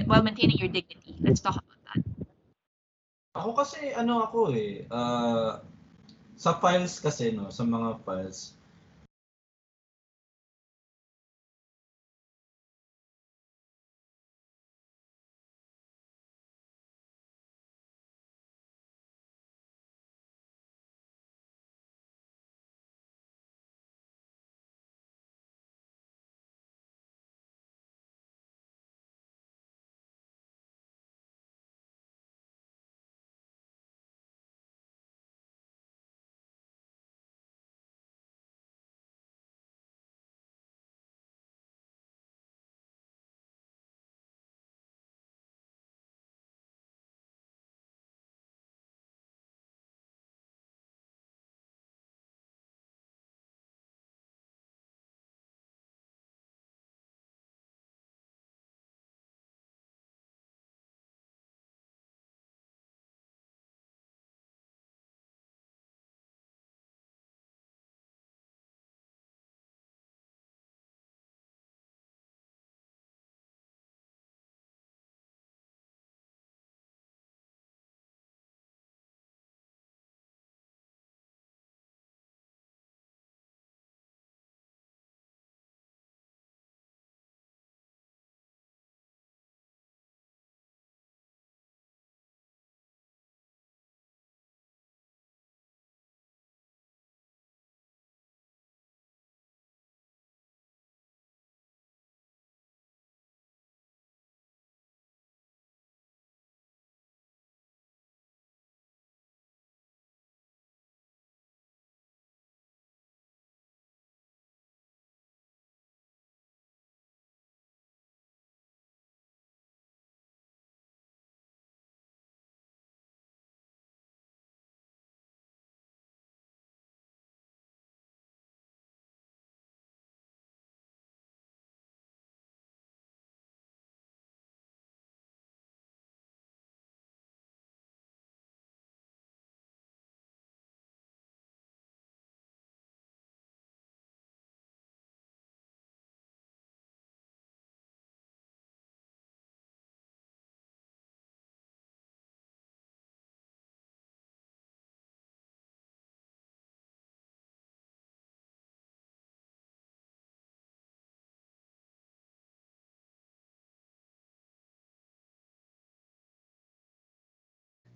[0.06, 1.18] while maintaining your dignity?
[1.20, 2.00] Let's talk about that.
[3.34, 5.62] Ako kasi ano ako eh, ah,
[6.38, 8.54] sa files kasi no, sa mga files,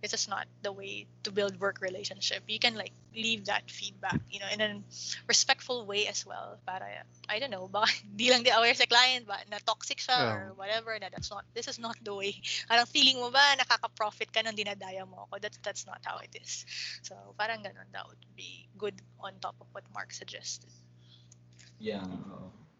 [0.05, 2.45] This is not the way to build work relationship.
[2.45, 4.85] You can like leave that feedback, you know, in a
[5.25, 6.61] respectful way as well.
[6.69, 6.85] Para
[7.33, 7.89] I don't know, baka
[8.21, 10.37] di lang di aware sa client ba na toxic siya Yeah.
[10.37, 12.37] or whatever na that's not this is not the way.
[12.69, 15.41] Parang feeling mo ba nakaka-profit ka nang dinadaya mo ako.
[15.41, 16.69] That's that's not how it is.
[17.01, 20.69] So parang ganun that would be good on top of what Mark suggested.
[21.81, 22.05] yeah.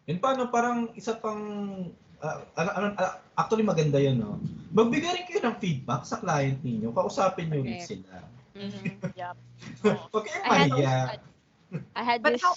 [0.05, 1.89] Yun paano, parang isa pang,
[2.21, 4.39] ah, ano, ano, ah, actually maganda yun, no?
[4.71, 7.89] Magbigay rin kayo ng feedback sa client ninyo, kausapin nyo ulit Correct.
[7.91, 8.15] sila.
[8.55, 8.83] Mhm.
[9.15, 9.35] Yep.
[9.87, 10.03] Oo.
[10.11, 10.97] Huwag kayong I had mahiya.
[11.95, 12.55] I had But this how-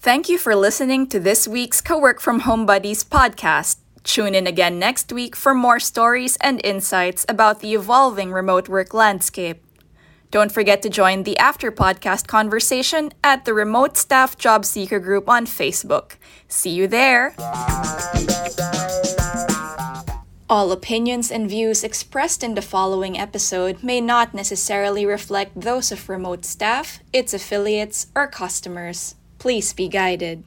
[0.00, 3.78] Thank you for listening to this week's Co-work from Home Buddies podcast.
[4.04, 8.94] Tune in again next week for more stories and insights about the evolving remote work
[8.94, 9.64] landscape.
[10.30, 15.28] Don't forget to join the after podcast conversation at the Remote Staff Job Seeker group
[15.28, 16.16] on Facebook.
[16.46, 17.34] See you there.
[20.48, 26.08] All opinions and views expressed in the following episode may not necessarily reflect those of
[26.08, 29.16] remote staff, its affiliates, or customers.
[29.40, 30.44] Please be guided.